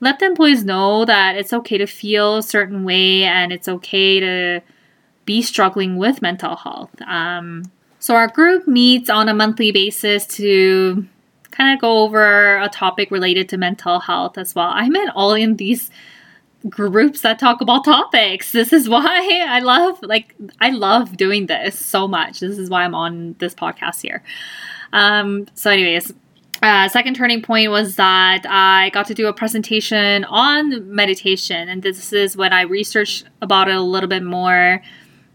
let 0.00 0.18
the 0.18 0.26
employees 0.26 0.64
know 0.64 1.04
that 1.04 1.36
it's 1.36 1.52
okay 1.52 1.78
to 1.78 1.86
feel 1.86 2.38
a 2.38 2.42
certain 2.42 2.84
way 2.84 3.24
and 3.24 3.52
it's 3.52 3.68
okay 3.68 4.18
to 4.18 4.60
be 5.26 5.42
struggling 5.42 5.98
with 5.98 6.22
mental 6.22 6.56
health. 6.56 6.90
Um, 7.06 7.64
so 7.98 8.14
our 8.14 8.28
group 8.28 8.66
meets 8.66 9.10
on 9.10 9.28
a 9.28 9.34
monthly 9.34 9.72
basis 9.72 10.26
to 10.28 11.06
kind 11.50 11.74
of 11.74 11.80
go 11.80 12.02
over 12.02 12.58
a 12.58 12.68
topic 12.68 13.10
related 13.10 13.48
to 13.50 13.56
mental 13.56 14.00
health 14.00 14.38
as 14.38 14.54
well. 14.54 14.70
I'm 14.72 14.94
in 14.94 15.08
all 15.10 15.34
in 15.34 15.56
these 15.56 15.90
groups 16.68 17.22
that 17.22 17.38
talk 17.38 17.60
about 17.60 17.84
topics. 17.84 18.52
This 18.60 18.72
is 18.72 18.88
why 18.88 19.46
I 19.48 19.60
love 19.60 19.98
like 20.02 20.34
I 20.60 20.70
love 20.70 21.16
doing 21.16 21.46
this 21.46 21.78
so 21.78 22.06
much. 22.06 22.40
This 22.40 22.58
is 22.58 22.68
why 22.68 22.84
I'm 22.84 22.94
on 22.94 23.34
this 23.38 23.54
podcast 23.54 24.02
here. 24.02 24.22
Um 24.92 25.46
so 25.54 25.70
anyways, 25.70 26.12
uh, 26.62 26.88
second 26.88 27.16
turning 27.16 27.40
point 27.40 27.70
was 27.70 27.96
that 27.96 28.44
I 28.46 28.90
got 28.90 29.06
to 29.06 29.14
do 29.14 29.28
a 29.28 29.32
presentation 29.32 30.24
on 30.24 30.94
meditation, 30.94 31.68
and 31.70 31.82
this 31.82 32.12
is 32.12 32.36
when 32.36 32.52
I 32.52 32.62
researched 32.62 33.24
about 33.40 33.68
it 33.68 33.76
a 33.76 33.80
little 33.80 34.08
bit 34.08 34.22
more, 34.22 34.82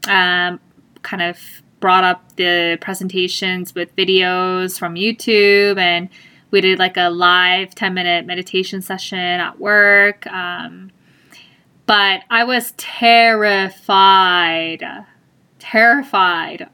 um, 0.08 0.60
kind 1.02 1.24
of 1.24 1.40
brought 1.86 2.04
up 2.04 2.36
the 2.36 2.80
presentations 2.82 3.76
with 3.76 3.96
videos 3.96 4.80
from 4.80 4.96
YouTube 4.96 5.78
and 5.78 6.10
we 6.50 6.60
did 6.60 6.80
like 6.80 6.98
a 6.98 7.12
live 7.12 7.76
10 7.76 7.94
minute 7.94 8.26
meditation 8.26 8.82
session 8.82 9.20
at 9.20 9.60
work. 9.60 10.26
Um, 10.26 10.90
but 11.86 12.22
I 12.32 12.44
was 12.44 12.72
terrified. 12.78 13.64
Terrified. 15.60 16.68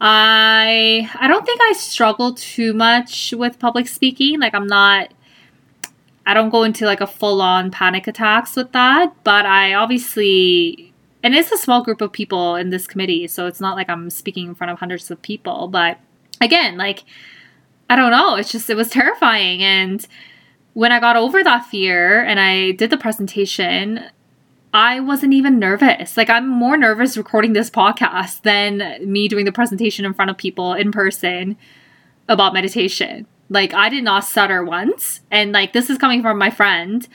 I 0.00 1.08
I 1.14 1.28
don't 1.28 1.46
think 1.46 1.60
I 1.62 1.74
struggle 1.74 2.34
too 2.34 2.72
much 2.72 3.32
with 3.32 3.60
public 3.60 3.86
speaking. 3.86 4.40
Like 4.40 4.56
I'm 4.56 4.66
not 4.66 5.14
I 6.26 6.34
don't 6.34 6.50
go 6.50 6.64
into 6.64 6.84
like 6.84 7.00
a 7.00 7.06
full 7.06 7.40
on 7.40 7.70
panic 7.70 8.08
attacks 8.08 8.56
with 8.56 8.72
that, 8.72 9.14
but 9.22 9.46
I 9.46 9.74
obviously 9.74 10.92
and 11.26 11.34
it's 11.34 11.50
a 11.50 11.58
small 11.58 11.82
group 11.82 12.00
of 12.00 12.12
people 12.12 12.54
in 12.54 12.70
this 12.70 12.86
committee, 12.86 13.26
so 13.26 13.48
it's 13.48 13.60
not 13.60 13.74
like 13.74 13.90
I'm 13.90 14.10
speaking 14.10 14.46
in 14.46 14.54
front 14.54 14.70
of 14.70 14.78
hundreds 14.78 15.10
of 15.10 15.20
people, 15.22 15.66
but 15.66 15.98
again, 16.40 16.76
like 16.76 17.02
I 17.90 17.96
don't 17.96 18.12
know, 18.12 18.36
it's 18.36 18.52
just 18.52 18.70
it 18.70 18.76
was 18.76 18.88
terrifying 18.88 19.60
and 19.60 20.06
when 20.74 20.92
I 20.92 21.00
got 21.00 21.16
over 21.16 21.42
that 21.42 21.66
fear 21.66 22.22
and 22.22 22.38
I 22.38 22.70
did 22.70 22.90
the 22.90 22.96
presentation, 22.96 24.04
I 24.72 25.00
wasn't 25.00 25.32
even 25.32 25.58
nervous. 25.58 26.16
Like 26.16 26.30
I'm 26.30 26.46
more 26.46 26.76
nervous 26.76 27.16
recording 27.16 27.54
this 27.54 27.70
podcast 27.70 28.42
than 28.42 28.98
me 29.10 29.26
doing 29.26 29.46
the 29.46 29.52
presentation 29.52 30.04
in 30.04 30.14
front 30.14 30.30
of 30.30 30.36
people 30.36 30.74
in 30.74 30.92
person 30.92 31.56
about 32.28 32.54
meditation. 32.54 33.26
Like 33.48 33.74
I 33.74 33.88
did 33.88 34.04
not 34.04 34.24
stutter 34.24 34.64
once. 34.64 35.22
And 35.32 35.50
like 35.50 35.72
this 35.72 35.90
is 35.90 35.98
coming 35.98 36.22
from 36.22 36.38
my 36.38 36.50
friend 36.50 37.08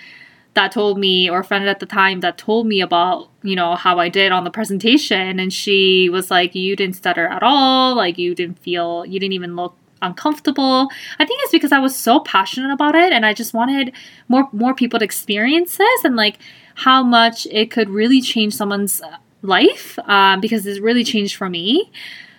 that 0.53 0.71
told 0.71 0.99
me 0.99 1.29
or 1.29 1.39
a 1.39 1.43
friend 1.43 1.67
at 1.67 1.79
the 1.79 1.85
time 1.85 2.19
that 2.19 2.37
told 2.37 2.67
me 2.67 2.81
about, 2.81 3.29
you 3.41 3.55
know, 3.55 3.75
how 3.75 3.99
I 3.99 4.09
did 4.09 4.31
on 4.31 4.43
the 4.43 4.51
presentation 4.51 5.39
and 5.39 5.51
she 5.51 6.09
was 6.09 6.29
like 6.29 6.55
you 6.55 6.75
didn't 6.75 6.95
stutter 6.95 7.27
at 7.27 7.41
all, 7.41 7.95
like 7.95 8.17
you 8.17 8.35
didn't 8.35 8.59
feel 8.59 9.05
you 9.05 9.19
didn't 9.19 9.33
even 9.33 9.55
look 9.55 9.75
uncomfortable. 10.01 10.89
I 11.19 11.25
think 11.25 11.39
it's 11.43 11.51
because 11.51 11.71
I 11.71 11.79
was 11.79 11.95
so 11.95 12.19
passionate 12.19 12.73
about 12.73 12.95
it 12.95 13.13
and 13.13 13.25
I 13.25 13.33
just 13.33 13.53
wanted 13.53 13.93
more 14.27 14.49
more 14.51 14.73
people 14.73 14.99
to 14.99 15.05
experience 15.05 15.77
this 15.77 16.03
and 16.03 16.15
like 16.15 16.37
how 16.75 17.01
much 17.01 17.45
it 17.51 17.71
could 17.71 17.89
really 17.89 18.21
change 18.21 18.53
someone's 18.53 19.01
life 19.41 19.97
um, 20.05 20.41
because 20.41 20.65
it's 20.65 20.79
really 20.79 21.03
changed 21.03 21.35
for 21.35 21.49
me. 21.49 21.91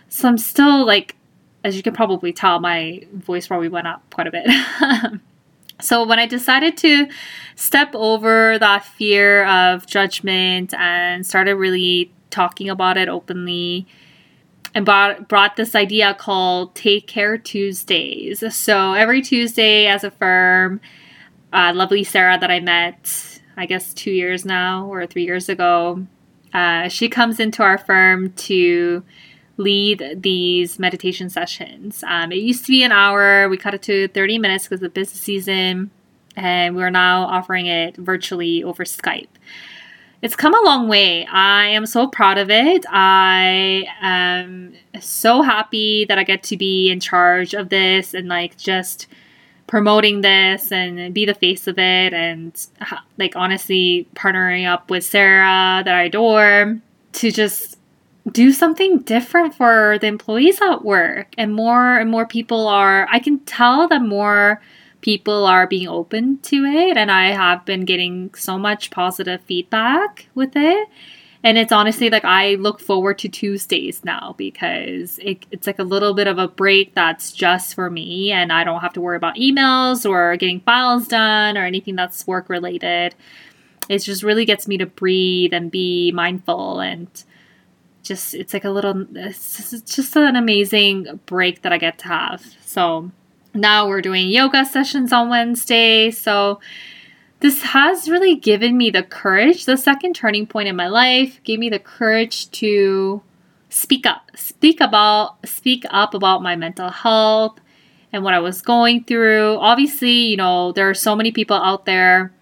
So 0.08 0.28
I'm 0.28 0.38
still 0.38 0.84
like 0.84 1.16
as 1.64 1.76
you 1.76 1.82
can 1.82 1.94
probably 1.94 2.32
tell, 2.32 2.60
my 2.60 3.06
voice 3.14 3.46
probably 3.46 3.68
went 3.68 3.86
up 3.86 4.02
quite 4.12 4.26
a 4.26 4.30
bit. 4.30 4.46
so 5.80 6.06
when 6.06 6.18
I 6.18 6.26
decided 6.26 6.76
to 6.78 7.08
step 7.56 7.94
over 7.94 8.58
that 8.58 8.84
fear 8.84 9.44
of 9.46 9.86
judgment 9.86 10.74
and 10.74 11.26
started 11.26 11.56
really 11.56 12.12
talking 12.30 12.68
about 12.68 12.96
it 12.96 13.08
openly, 13.08 13.86
and 14.74 14.84
brought, 14.84 15.28
brought 15.28 15.56
this 15.56 15.74
idea 15.74 16.14
called 16.14 16.74
Take 16.74 17.06
Care 17.06 17.36
Tuesdays. 17.36 18.42
So 18.54 18.94
every 18.94 19.20
Tuesday, 19.20 19.86
as 19.86 20.02
a 20.04 20.10
firm, 20.10 20.80
uh, 21.52 21.72
lovely 21.74 22.04
Sarah 22.04 22.38
that 22.38 22.50
I 22.50 22.60
met, 22.60 23.40
I 23.56 23.66
guess 23.66 23.92
two 23.92 24.10
years 24.10 24.44
now 24.44 24.86
or 24.86 25.06
three 25.06 25.24
years 25.24 25.48
ago, 25.48 26.06
uh, 26.54 26.88
she 26.88 27.08
comes 27.08 27.38
into 27.40 27.62
our 27.62 27.78
firm 27.78 28.32
to 28.32 29.02
lead 29.56 30.18
these 30.22 30.78
meditation 30.78 31.30
sessions. 31.30 32.02
Um, 32.06 32.32
it 32.32 32.36
used 32.36 32.64
to 32.66 32.72
be 32.72 32.82
an 32.82 32.92
hour. 32.92 33.48
We 33.48 33.56
cut 33.56 33.74
it 33.74 33.82
to 33.82 34.08
30 34.08 34.38
minutes 34.38 34.64
because 34.68 34.82
of 34.82 34.94
business 34.94 35.20
season, 35.20 35.90
and 36.36 36.76
we're 36.76 36.90
now 36.90 37.24
offering 37.24 37.66
it 37.66 37.96
virtually 37.96 38.62
over 38.64 38.84
Skype. 38.84 39.28
It's 40.22 40.36
come 40.36 40.54
a 40.54 40.64
long 40.64 40.86
way. 40.86 41.26
I 41.26 41.66
am 41.66 41.84
so 41.84 42.06
proud 42.06 42.38
of 42.38 42.48
it. 42.48 42.86
I 42.88 43.88
am 44.00 44.74
so 45.00 45.42
happy 45.42 46.04
that 46.04 46.16
I 46.16 46.22
get 46.22 46.44
to 46.44 46.56
be 46.56 46.90
in 46.90 47.00
charge 47.00 47.54
of 47.54 47.70
this 47.70 48.14
and 48.14 48.28
like 48.28 48.56
just 48.56 49.08
promoting 49.66 50.20
this 50.20 50.70
and 50.70 51.12
be 51.12 51.24
the 51.24 51.34
face 51.34 51.66
of 51.66 51.76
it 51.78 52.12
and 52.12 52.66
like 53.18 53.34
honestly 53.34 54.06
partnering 54.14 54.68
up 54.68 54.90
with 54.90 55.02
Sarah 55.02 55.82
that 55.84 55.94
I 55.94 56.04
adore 56.04 56.78
to 57.14 57.30
just 57.32 57.71
do 58.30 58.52
something 58.52 58.98
different 59.00 59.54
for 59.54 59.98
the 60.00 60.06
employees 60.06 60.60
at 60.60 60.84
work 60.84 61.34
and 61.36 61.54
more 61.54 61.96
and 61.96 62.10
more 62.10 62.26
people 62.26 62.68
are 62.68 63.08
i 63.10 63.18
can 63.18 63.38
tell 63.40 63.88
that 63.88 64.02
more 64.02 64.60
people 65.00 65.44
are 65.44 65.66
being 65.66 65.88
open 65.88 66.38
to 66.38 66.64
it 66.64 66.96
and 66.96 67.10
i 67.10 67.32
have 67.32 67.64
been 67.64 67.84
getting 67.84 68.32
so 68.34 68.56
much 68.56 68.90
positive 68.90 69.40
feedback 69.42 70.28
with 70.34 70.52
it. 70.56 70.88
And 71.44 71.58
it's 71.58 71.72
honestly 71.72 72.08
like 72.08 72.24
i 72.24 72.54
look 72.54 72.78
forward 72.78 73.18
to 73.18 73.28
tuesdays 73.28 74.04
now 74.04 74.36
because 74.38 75.18
it, 75.18 75.44
it's 75.50 75.66
like 75.66 75.80
a 75.80 75.84
little 75.84 76.14
bit 76.14 76.28
of 76.28 76.38
a 76.38 76.46
break 76.46 76.94
that's 76.94 77.32
just 77.32 77.74
for 77.74 77.90
me 77.90 78.30
and 78.30 78.52
i 78.52 78.62
don't 78.62 78.80
have 78.80 78.92
to 78.92 79.00
worry 79.00 79.16
about 79.16 79.34
emails 79.34 80.08
or 80.08 80.36
getting 80.36 80.60
files 80.60 81.08
done 81.08 81.58
or 81.58 81.64
anything 81.64 81.96
that's 81.96 82.28
work 82.28 82.48
related 82.48 83.16
it 83.88 83.98
just 83.98 84.22
really 84.22 84.44
gets 84.44 84.68
me 84.68 84.78
to 84.78 84.86
breathe 84.86 85.52
and 85.52 85.72
be 85.72 86.12
mindful 86.12 86.78
and 86.78 87.24
just 88.02 88.34
it's 88.34 88.52
like 88.52 88.64
a 88.64 88.70
little 88.70 89.06
it's 89.14 89.80
just 89.82 90.16
an 90.16 90.36
amazing 90.36 91.20
break 91.26 91.62
that 91.62 91.72
I 91.72 91.78
get 91.78 91.98
to 91.98 92.08
have. 92.08 92.44
So 92.60 93.10
now 93.54 93.88
we're 93.88 94.02
doing 94.02 94.28
yoga 94.28 94.64
sessions 94.64 95.12
on 95.12 95.28
Wednesday. 95.28 96.10
So 96.10 96.60
this 97.40 97.62
has 97.62 98.08
really 98.08 98.36
given 98.36 98.76
me 98.76 98.90
the 98.90 99.02
courage. 99.02 99.64
The 99.64 99.76
second 99.76 100.14
turning 100.14 100.46
point 100.46 100.68
in 100.68 100.76
my 100.76 100.88
life 100.88 101.40
gave 101.44 101.58
me 101.58 101.68
the 101.68 101.78
courage 101.78 102.50
to 102.52 103.22
speak 103.68 104.06
up, 104.06 104.30
speak 104.36 104.80
about 104.80 105.46
speak 105.46 105.84
up 105.90 106.14
about 106.14 106.42
my 106.42 106.56
mental 106.56 106.90
health 106.90 107.58
and 108.12 108.22
what 108.22 108.34
I 108.34 108.38
was 108.38 108.62
going 108.62 109.04
through. 109.04 109.56
Obviously, 109.58 110.26
you 110.26 110.36
know, 110.36 110.72
there 110.72 110.88
are 110.88 110.94
so 110.94 111.16
many 111.16 111.32
people 111.32 111.56
out 111.56 111.84
there 111.84 112.32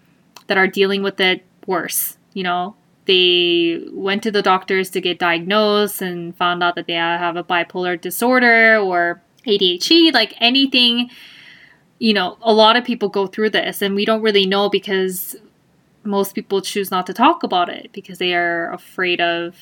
that 0.49 0.59
are 0.59 0.67
dealing 0.67 1.03
with 1.03 1.21
it 1.21 1.45
worse, 1.67 2.19
you 2.35 2.43
know, 2.43 2.75
they 3.11 3.83
went 3.91 4.23
to 4.23 4.31
the 4.31 4.41
doctors 4.41 4.89
to 4.91 5.01
get 5.01 5.19
diagnosed 5.19 6.01
and 6.01 6.37
found 6.37 6.63
out 6.63 6.77
that 6.77 6.87
they 6.87 6.93
have 6.93 7.35
a 7.35 7.43
bipolar 7.43 8.01
disorder 8.01 8.77
or 8.77 9.21
ADHD, 9.45 10.13
like 10.15 10.35
anything, 10.41 11.11
you 11.99 12.15
know, 12.15 12.39
a 12.41 12.53
lot 12.53 12.77
of 12.77 12.85
people 12.85 13.09
go 13.09 13.27
through 13.27 13.51
this 13.51 13.83
and 13.83 13.97
we 13.97 14.05
don't 14.05 14.23
really 14.23 14.47
know 14.47 14.69
because 14.69 15.35
most 16.05 16.37
people 16.37 16.61
choose 16.61 16.93
not 16.93 17.05
to 17.09 17.13
talk 17.13 17.43
about 17.43 17.69
it 17.69 17.91
because 17.93 18.19
they 18.19 18.33
are 18.33 18.73
afraid 18.73 19.21
of 19.21 19.57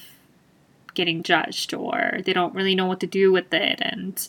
getting 0.93 1.23
judged 1.23 1.73
or 1.73 2.19
they 2.27 2.35
don't 2.35 2.55
really 2.55 2.75
know 2.75 2.87
what 2.87 3.01
to 3.01 3.07
do 3.07 3.33
with 3.33 3.55
it. 3.55 3.81
And 3.81 4.29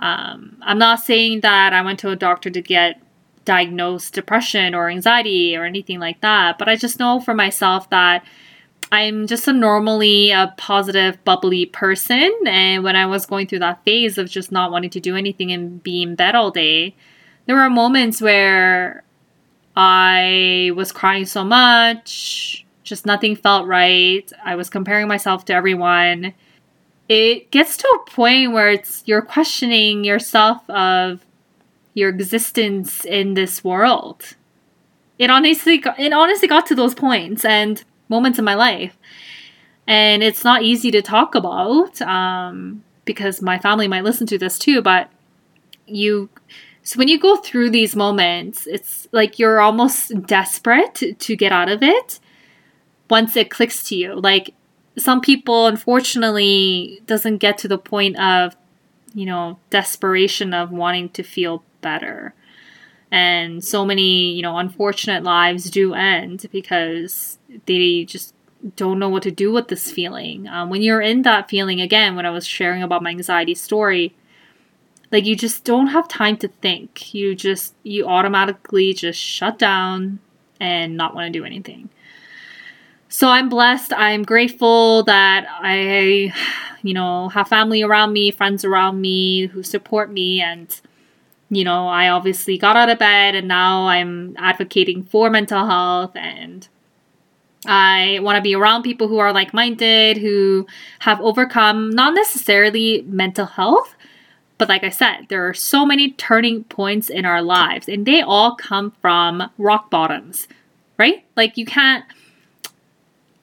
um, 0.00 0.58
I'm 0.60 0.78
not 0.78 1.00
saying 1.00 1.40
that 1.40 1.72
I 1.72 1.80
went 1.80 1.98
to 2.00 2.10
a 2.10 2.16
doctor 2.16 2.50
to 2.50 2.60
get 2.60 3.00
diagnosed 3.46 4.12
depression 4.12 4.74
or 4.74 4.90
anxiety 4.90 5.56
or 5.56 5.64
anything 5.64 5.98
like 5.98 6.20
that, 6.20 6.58
but 6.58 6.68
I 6.68 6.76
just 6.76 6.98
know 6.98 7.20
for 7.20 7.32
myself 7.32 7.88
that 7.88 8.22
I'm 8.92 9.26
just 9.26 9.46
a 9.46 9.52
normally 9.52 10.30
a 10.30 10.52
positive, 10.56 11.22
bubbly 11.24 11.66
person. 11.66 12.32
And 12.46 12.82
when 12.82 12.96
I 12.96 13.06
was 13.06 13.26
going 13.26 13.46
through 13.46 13.60
that 13.60 13.84
phase 13.84 14.18
of 14.18 14.28
just 14.28 14.50
not 14.50 14.72
wanting 14.72 14.90
to 14.90 15.00
do 15.00 15.14
anything 15.16 15.52
and 15.52 15.82
be 15.82 16.02
in 16.02 16.16
bed 16.16 16.34
all 16.34 16.50
day, 16.50 16.96
there 17.46 17.56
were 17.56 17.70
moments 17.70 18.20
where 18.20 19.04
I 19.76 20.72
was 20.74 20.90
crying 20.90 21.24
so 21.24 21.44
much, 21.44 22.66
just 22.82 23.06
nothing 23.06 23.36
felt 23.36 23.66
right. 23.66 24.30
I 24.44 24.56
was 24.56 24.68
comparing 24.68 25.06
myself 25.06 25.44
to 25.46 25.54
everyone. 25.54 26.34
It 27.08 27.50
gets 27.50 27.76
to 27.76 27.88
a 27.88 28.10
point 28.10 28.52
where 28.52 28.70
it's 28.70 29.02
you're 29.06 29.22
questioning 29.22 30.04
yourself 30.04 30.68
of 30.68 31.24
your 31.94 32.08
existence 32.08 33.04
in 33.04 33.34
this 33.34 33.62
world. 33.62 34.36
It 35.18 35.30
honestly 35.30 35.82
it 35.98 36.12
honestly 36.12 36.48
got 36.48 36.66
to 36.66 36.74
those 36.74 36.94
points 36.94 37.44
and 37.44 37.82
moments 38.10 38.38
in 38.38 38.44
my 38.44 38.54
life. 38.54 38.98
And 39.86 40.22
it's 40.22 40.44
not 40.44 40.62
easy 40.62 40.90
to 40.90 41.00
talk 41.00 41.34
about 41.34 42.00
um, 42.02 42.84
because 43.04 43.40
my 43.40 43.58
family 43.58 43.88
might 43.88 44.04
listen 44.04 44.26
to 44.28 44.38
this 44.38 44.58
too, 44.58 44.82
but 44.82 45.10
you. 45.86 46.28
So 46.82 46.98
when 46.98 47.08
you 47.08 47.18
go 47.18 47.36
through 47.36 47.70
these 47.70 47.94
moments, 47.94 48.66
it's 48.66 49.06
like 49.12 49.38
you're 49.38 49.60
almost 49.60 50.26
desperate 50.26 51.18
to, 51.18 51.36
get 51.36 51.52
out 51.52 51.68
of 51.68 51.82
it 51.82 52.20
once 53.08 53.36
it 53.36 53.50
clicks 53.50 53.82
to 53.88 53.96
you. 53.96 54.14
Like 54.14 54.54
some 54.96 55.20
people 55.20 55.66
unfortunately 55.66 57.00
doesn't 57.06 57.38
get 57.38 57.58
to 57.58 57.68
the 57.68 57.78
point 57.78 58.18
of 58.18 58.56
you 59.14 59.26
know 59.26 59.58
desperation 59.70 60.54
of 60.54 60.70
wanting 60.70 61.08
to 61.10 61.22
feel 61.22 61.64
better 61.80 62.34
and 63.10 63.64
so 63.64 63.84
many 63.84 64.32
you 64.32 64.42
know 64.42 64.58
unfortunate 64.58 65.22
lives 65.22 65.70
do 65.70 65.94
end 65.94 66.46
because 66.52 67.38
they 67.66 68.04
just 68.04 68.34
don't 68.76 68.98
know 68.98 69.08
what 69.08 69.22
to 69.22 69.30
do 69.30 69.50
with 69.50 69.68
this 69.68 69.90
feeling. 69.90 70.46
Um, 70.46 70.68
when 70.70 70.82
you're 70.82 71.00
in 71.00 71.22
that 71.22 71.48
feeling 71.48 71.80
again 71.80 72.14
when 72.16 72.26
i 72.26 72.30
was 72.30 72.46
sharing 72.46 72.82
about 72.82 73.02
my 73.02 73.10
anxiety 73.10 73.54
story 73.54 74.14
like 75.10 75.24
you 75.24 75.34
just 75.34 75.64
don't 75.64 75.88
have 75.88 76.06
time 76.06 76.36
to 76.36 76.48
think. 76.48 77.12
You 77.12 77.34
just 77.34 77.74
you 77.82 78.06
automatically 78.06 78.94
just 78.94 79.18
shut 79.18 79.58
down 79.58 80.20
and 80.60 80.96
not 80.96 81.14
want 81.14 81.32
to 81.32 81.38
do 81.38 81.44
anything. 81.44 81.90
So 83.08 83.28
i'm 83.28 83.48
blessed. 83.48 83.92
I'm 83.94 84.22
grateful 84.22 85.02
that 85.04 85.46
i 85.48 86.32
you 86.82 86.94
know, 86.94 87.28
have 87.28 87.48
family 87.48 87.82
around 87.82 88.12
me, 88.12 88.30
friends 88.30 88.64
around 88.64 89.00
me 89.00 89.46
who 89.46 89.62
support 89.62 90.10
me. 90.10 90.40
And, 90.40 90.80
you 91.50 91.64
know, 91.64 91.88
I 91.88 92.08
obviously 92.08 92.56
got 92.56 92.76
out 92.76 92.88
of 92.88 92.98
bed 92.98 93.34
and 93.34 93.48
now 93.48 93.88
I'm 93.88 94.36
advocating 94.38 95.04
for 95.04 95.28
mental 95.30 95.66
health 95.66 96.12
and 96.14 96.66
I 97.66 98.20
want 98.22 98.36
to 98.36 98.42
be 98.42 98.54
around 98.54 98.84
people 98.84 99.08
who 99.08 99.18
are 99.18 99.32
like 99.32 99.52
minded, 99.52 100.16
who 100.16 100.66
have 101.00 101.20
overcome 101.20 101.90
not 101.90 102.14
necessarily 102.14 103.02
mental 103.02 103.46
health, 103.46 103.94
but 104.60 104.68
like 104.68 104.84
I 104.84 104.90
said, 104.90 105.26
there 105.28 105.48
are 105.48 105.54
so 105.54 105.86
many 105.86 106.12
turning 106.12 106.64
points 106.64 107.08
in 107.08 107.24
our 107.24 107.40
lives, 107.40 107.88
and 107.88 108.04
they 108.04 108.20
all 108.20 108.56
come 108.56 108.92
from 109.00 109.50
rock 109.56 109.90
bottoms, 109.90 110.48
right? 110.98 111.24
Like 111.34 111.56
you 111.56 111.64
can't. 111.64 112.04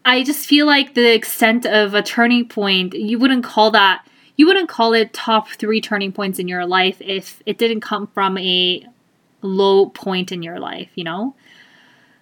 I 0.05 0.23
just 0.23 0.45
feel 0.45 0.67
like 0.67 0.93
the 0.93 1.13
extent 1.13 1.65
of 1.65 1.95
a 1.95 2.03
turning 2.03 2.47
point, 2.47 2.93
you 2.93 3.17
wouldn't 3.17 3.43
call 3.43 3.71
that, 3.71 4.07
you 4.37 4.45
wouldn't 4.47 4.69
call 4.69 4.93
it 4.93 5.13
top 5.13 5.49
three 5.49 5.81
turning 5.81 6.11
points 6.11 6.39
in 6.39 6.47
your 6.47 6.65
life 6.65 6.97
if 7.01 7.41
it 7.45 7.57
didn't 7.57 7.81
come 7.81 8.07
from 8.07 8.37
a 8.37 8.85
low 9.41 9.87
point 9.87 10.31
in 10.31 10.41
your 10.41 10.59
life, 10.59 10.89
you 10.95 11.03
know? 11.03 11.35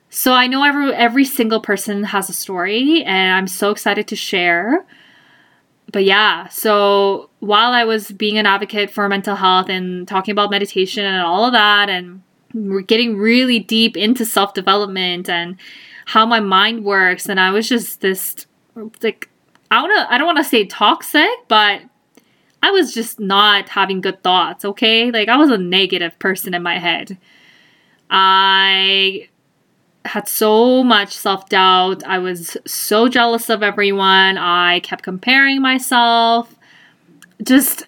So 0.10 0.34
I 0.34 0.48
know 0.48 0.64
every 0.64 0.94
every 0.94 1.26
single 1.26 1.60
person 1.60 2.04
has 2.06 2.30
a 2.30 2.34
story 2.34 3.04
and 3.04 3.36
I'm 3.36 3.48
so 3.48 3.70
excited 3.72 4.08
to 4.08 4.16
share 4.16 4.86
but 5.92 6.04
yeah, 6.04 6.48
so 6.50 7.30
while 7.40 7.72
I 7.72 7.86
was 7.86 8.12
being 8.12 8.38
an 8.38 8.46
advocate 8.46 8.90
for 8.90 9.08
mental 9.08 9.36
health 9.36 9.70
and 9.70 10.08
talking 10.08 10.32
about 10.32 10.52
meditation 10.52 11.06
and 11.06 11.22
all 11.22 11.46
of 11.46 11.54
that, 11.54 11.90
and 11.90 12.22
we're 12.54 12.82
getting 12.82 13.18
really 13.18 13.60
deep 13.60 13.96
into 13.96 14.26
self 14.26 14.54
development 14.54 15.30
and 15.30 15.58
how 16.06 16.26
my 16.26 16.40
mind 16.40 16.84
works, 16.84 17.30
and 17.30 17.40
I 17.40 17.52
was 17.52 17.70
just 17.70 18.02
this 18.02 18.46
like 19.02 19.30
I 19.72 19.82
wanna 19.82 20.08
I 20.10 20.18
don't 20.18 20.28
want 20.28 20.40
to 20.40 20.44
say 20.44 20.66
toxic, 20.66 21.30
but 21.48 21.82
I 22.66 22.72
was 22.72 22.96
just 22.96 23.20
not 23.20 23.70
having 23.70 24.02
good 24.02 24.24
thoughts. 24.24 24.66
Okay, 24.66 25.12
like 25.12 25.30
I 25.30 25.38
was 25.38 25.52
a 25.52 25.58
negative 25.58 26.18
person 26.18 26.56
in 26.56 26.64
my 26.64 26.80
head. 26.80 27.16
I 28.10 29.30
had 30.04 30.28
so 30.28 30.84
much 30.84 31.16
self 31.16 31.48
doubt. 31.48 32.04
I 32.04 32.18
was 32.18 32.58
so 32.66 33.08
jealous 33.08 33.52
of 33.52 33.62
everyone. 33.62 34.40
I 34.40 34.80
kept 34.80 35.04
comparing 35.04 35.62
myself. 35.62 36.56
Just 37.44 37.86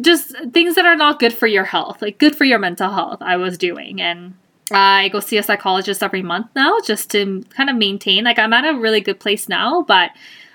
just 0.00 0.34
things 0.54 0.76
that 0.76 0.86
are 0.86 0.96
not 0.96 1.18
good 1.18 1.34
for 1.34 1.46
your 1.46 1.64
health, 1.64 2.00
like 2.00 2.16
good 2.16 2.34
for 2.34 2.44
your 2.44 2.58
mental 2.58 2.90
health, 2.90 3.18
I 3.20 3.36
was 3.36 3.58
doing. 3.58 4.00
And 4.00 4.32
I 4.70 5.10
go 5.10 5.20
see 5.20 5.36
a 5.36 5.42
psychologist 5.42 6.02
every 6.02 6.22
month 6.22 6.46
now 6.56 6.80
just 6.80 7.10
to 7.10 7.44
kind 7.50 7.68
of 7.68 7.76
maintain. 7.76 8.24
Like, 8.24 8.38
I'm 8.38 8.54
at 8.54 8.64
a 8.64 8.78
really 8.78 9.02
good 9.02 9.20
place 9.20 9.46
now, 9.46 9.82
but 9.82 10.10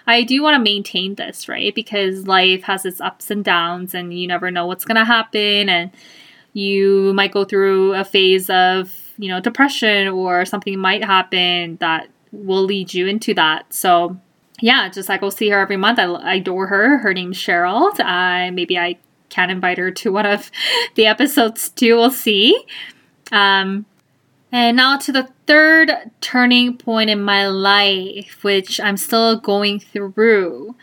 I 0.07 0.23
do 0.23 0.41
want 0.41 0.55
to 0.55 0.63
maintain 0.63 1.15
this, 1.15 1.47
right? 1.47 1.73
Because 1.73 2.27
life 2.27 2.63
has 2.63 2.85
its 2.85 3.01
ups 3.01 3.31
and 3.31 3.43
downs, 3.43 3.93
and 3.93 4.13
you 4.13 4.27
never 4.27 4.51
know 4.51 4.65
what's 4.65 4.85
going 4.85 4.97
to 4.97 5.05
happen. 5.05 5.69
And 5.69 5.91
you 6.53 7.13
might 7.13 7.31
go 7.31 7.45
through 7.45 7.93
a 7.93 8.03
phase 8.03 8.49
of 8.49 8.93
you 9.21 9.29
know, 9.29 9.39
depression 9.39 10.07
or 10.07 10.45
something 10.45 10.77
might 10.79 11.03
happen 11.03 11.77
that 11.77 12.09
will 12.31 12.63
lead 12.63 12.91
you 12.91 13.05
into 13.05 13.35
that. 13.35 13.71
So, 13.71 14.17
yeah, 14.61 14.89
just 14.89 15.11
I 15.11 15.17
go 15.17 15.29
see 15.29 15.49
her 15.49 15.59
every 15.59 15.77
month. 15.77 15.99
I, 15.99 16.05
I 16.05 16.35
adore 16.35 16.67
her. 16.67 16.97
Her 16.97 17.13
name's 17.13 17.37
Cheryl. 17.37 17.91
I 17.99 18.49
maybe 18.49 18.79
I 18.79 18.97
can 19.29 19.51
invite 19.51 19.77
her 19.77 19.91
to 19.91 20.11
one 20.11 20.25
of 20.25 20.49
the 20.95 21.05
episodes 21.05 21.69
too. 21.69 21.97
We'll 21.97 22.09
see. 22.09 22.65
Um, 23.31 23.85
and 24.51 24.77
now 24.77 24.97
to 24.97 25.11
the 25.11 25.29
third 25.47 25.91
turning 26.21 26.77
point 26.77 27.09
in 27.09 27.21
my 27.21 27.47
life, 27.47 28.43
which 28.43 28.79
I'm 28.79 28.97
still 28.97 29.39
going 29.39 29.79
through 29.79 30.75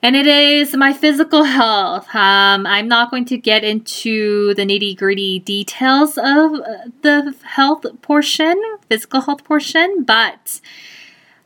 and 0.00 0.14
it 0.14 0.26
is 0.26 0.74
my 0.76 0.92
physical 0.92 1.42
health. 1.44 2.06
Um, 2.14 2.66
I'm 2.66 2.86
not 2.86 3.10
going 3.10 3.24
to 3.26 3.36
get 3.36 3.64
into 3.64 4.54
the 4.54 4.62
nitty 4.62 4.96
gritty 4.96 5.40
details 5.40 6.16
of 6.16 6.54
uh, 6.54 6.88
the 7.02 7.34
health 7.42 7.84
portion, 8.02 8.60
physical 8.88 9.22
health 9.22 9.42
portion, 9.42 10.04
but 10.04 10.60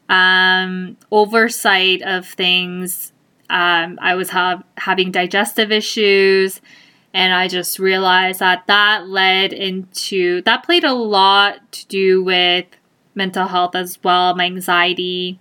um, 0.09 0.99
oversight 1.11 2.03
of 2.03 2.27
things. 2.27 3.13
Um, 3.49 3.99
I 4.03 4.15
was 4.15 4.31
ha- 4.31 4.63
having 4.77 5.13
digestive 5.13 5.73
issues, 5.73 6.61
and 7.15 7.33
I 7.33 7.49
just 7.49 7.79
realized 7.79 8.41
that 8.41 8.67
that 8.67 9.09
led 9.09 9.53
into 9.53 10.43
that 10.43 10.65
played 10.65 10.85
a 10.85 10.95
lot 10.95 11.71
to 11.73 11.87
do 11.87 12.23
with 12.23 12.67
mental 13.15 13.47
health 13.47 13.75
as 13.75 13.99
well, 14.03 14.35
my 14.35 14.47
anxiety 14.47 15.39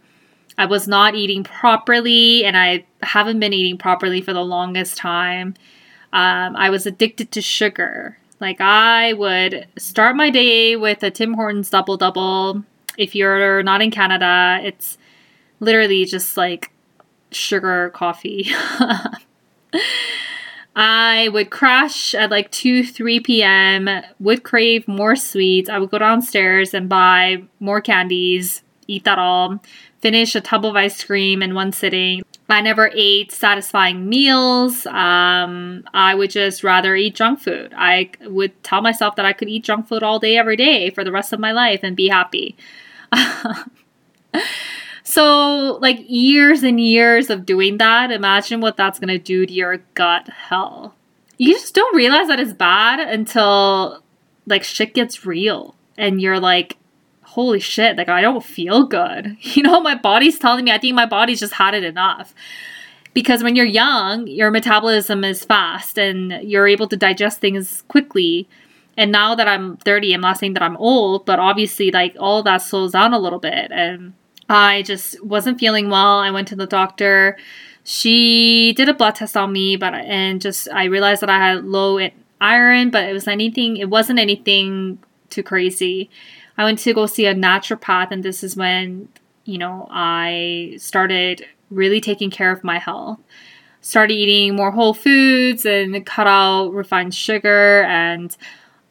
I 0.58 0.66
was 0.66 0.88
not 0.88 1.16
eating 1.16 1.44
properly, 1.44 2.46
and 2.46 2.56
I 2.58 2.86
haven't 3.02 3.40
been 3.40 3.52
eating 3.52 3.80
properly 3.80 4.22
for 4.22 4.32
the 4.32 4.44
longest 4.44 4.96
time. 4.98 5.56
Um, 6.14 6.56
I 6.56 6.70
was 6.70 6.86
addicted 6.86 7.32
to 7.32 7.42
sugar. 7.42 8.18
Like, 8.40 8.62
I 8.62 9.14
would 9.14 9.68
start 9.78 10.16
my 10.16 10.30
day 10.30 10.76
with 10.76 11.02
a 11.02 11.10
Tim 11.12 11.34
Hortons 11.34 11.70
double 11.72 11.98
double. 11.98 12.64
If 12.98 13.16
you're 13.16 13.64
not 13.64 13.82
in 13.82 13.90
Canada, 13.90 14.60
it's 14.62 15.00
literally 15.60 16.06
just 16.06 16.38
like 16.38 16.72
sugar 17.32 17.90
coffee. 17.92 18.52
I 20.76 21.28
would 21.30 21.50
crash 21.50 22.14
at 22.16 22.32
like 22.32 22.50
2, 22.52 22.84
3 22.84 23.20
p.m., 23.20 23.90
would 24.20 24.44
crave 24.44 24.88
more 24.88 25.16
sweets. 25.16 25.70
I 25.70 25.80
would 25.80 25.92
go 25.92 25.98
downstairs 25.98 26.74
and 26.74 26.88
buy 26.88 27.44
more 27.60 27.82
candies, 27.82 28.64
eat 28.88 29.04
that 29.04 29.20
all, 29.20 29.62
finish 30.00 30.34
a 30.36 30.42
tub 30.42 30.66
of 30.66 30.76
ice 30.76 31.04
cream 31.04 31.44
in 31.44 31.56
one 31.56 31.74
sitting. 31.74 32.24
I 32.50 32.62
never 32.62 32.92
ate 32.94 33.32
satisfying 33.32 34.10
meals. 34.10 34.86
Um, 34.86 35.84
I 35.94 36.16
would 36.16 36.32
just 36.32 36.64
rather 36.64 36.96
eat 36.96 37.16
junk 37.16 37.40
food. 37.40 37.74
I 37.76 38.12
would 38.22 38.62
tell 38.64 38.82
myself 38.82 39.16
that 39.16 39.26
I 39.26 39.34
could 39.34 39.48
eat 39.48 39.64
junk 39.64 39.88
food 39.88 40.04
all 40.04 40.20
day, 40.20 40.38
every 40.38 40.58
day 40.58 40.90
for 40.90 41.04
the 41.04 41.12
rest 41.12 41.32
of 41.32 41.40
my 41.40 41.52
life 41.52 41.80
and 41.84 41.96
be 41.96 42.10
happy. 42.10 42.56
so, 45.12 45.78
like 45.82 46.00
years 46.08 46.64
and 46.64 46.80
years 46.80 47.30
of 47.30 47.46
doing 47.46 47.80
that, 47.80 48.12
imagine 48.12 48.62
what 48.62 48.78
that's 48.78 48.98
going 48.98 49.10
to 49.10 49.18
do 49.18 49.46
to 49.46 49.52
your 49.52 49.80
gut 49.94 50.30
health. 50.30 50.94
You 51.38 51.52
just 51.52 51.76
don't 51.76 51.94
realize 51.94 52.30
that 52.30 52.40
it's 52.40 52.54
bad 52.54 53.02
until 53.02 54.02
like 54.48 54.64
shit 54.64 54.94
gets 54.94 55.26
real 55.26 55.76
and 55.98 56.22
you're 56.22 56.40
like, 56.40 56.78
holy 57.24 57.60
shit, 57.60 57.98
like 57.98 58.08
I 58.08 58.22
don't 58.22 58.42
feel 58.42 58.86
good. 58.86 59.36
You 59.42 59.64
know, 59.64 59.82
my 59.82 59.96
body's 59.96 60.40
telling 60.40 60.64
me, 60.64 60.72
I 60.72 60.78
think 60.78 60.96
my 60.96 61.06
body's 61.06 61.42
just 61.42 61.56
had 61.56 61.74
it 61.74 61.84
enough. 61.84 62.34
Because 63.14 63.44
when 63.44 63.58
you're 63.58 63.66
young, 63.66 64.28
your 64.28 64.50
metabolism 64.50 65.26
is 65.26 65.44
fast 65.44 65.98
and 65.98 66.32
you're 66.42 66.70
able 66.70 66.88
to 66.88 66.96
digest 66.96 67.42
things 67.42 67.82
quickly. 67.90 68.48
And 68.96 69.12
now 69.12 69.36
that 69.36 69.50
I'm 69.50 69.76
30, 69.76 70.14
I'm 70.14 70.22
not 70.22 70.38
saying 70.38 70.54
that 70.54 70.64
I'm 70.64 70.78
old, 70.78 71.26
but 71.26 71.38
obviously, 71.38 71.92
like, 71.92 72.16
all 72.18 72.44
that 72.44 72.62
slows 72.62 72.94
down 72.94 73.14
a 73.14 73.20
little 73.20 73.40
bit. 73.40 73.72
And 73.72 74.14
I 74.52 74.82
just 74.82 75.24
wasn't 75.24 75.60
feeling 75.60 75.90
well. 75.90 76.20
I 76.20 76.32
went 76.32 76.48
to 76.50 76.56
the 76.56 76.68
doctor. 76.68 77.38
She 77.84 78.74
did 78.74 78.90
a 78.90 78.94
blood 78.94 79.16
test 79.16 79.36
on 79.36 79.52
me, 79.52 79.76
but 79.76 79.94
and 79.94 80.42
just 80.42 80.70
I 80.70 80.86
realized 80.86 81.22
that 81.22 81.30
I 81.30 81.38
had 81.38 81.66
low 81.66 82.00
iron, 82.40 82.90
but 82.90 83.08
it 83.08 83.14
was 83.14 83.28
anything. 83.28 83.78
It 83.78 83.90
wasn't 83.90 84.20
anything 84.20 85.00
too 85.30 85.44
crazy. 85.44 86.10
I 86.58 86.64
went 86.64 86.80
to 86.80 86.94
go 86.94 87.06
see 87.06 87.26
a 87.26 87.34
naturopath, 87.34 88.12
and 88.12 88.24
this 88.24 88.44
is 88.44 88.56
when, 88.56 89.08
you 89.46 89.58
know, 89.58 89.88
I 89.90 90.76
started 90.78 91.46
really 91.70 92.02
taking 92.02 92.30
care 92.30 92.52
of 92.52 92.64
my 92.64 92.78
health. 92.78 93.20
Started 93.80 94.14
eating 94.14 94.56
more 94.56 94.72
whole 94.72 94.94
foods 94.94 95.66
and 95.66 96.06
cut 96.06 96.28
out 96.28 96.70
refined 96.70 97.16
sugar, 97.16 97.84
and 97.84 98.36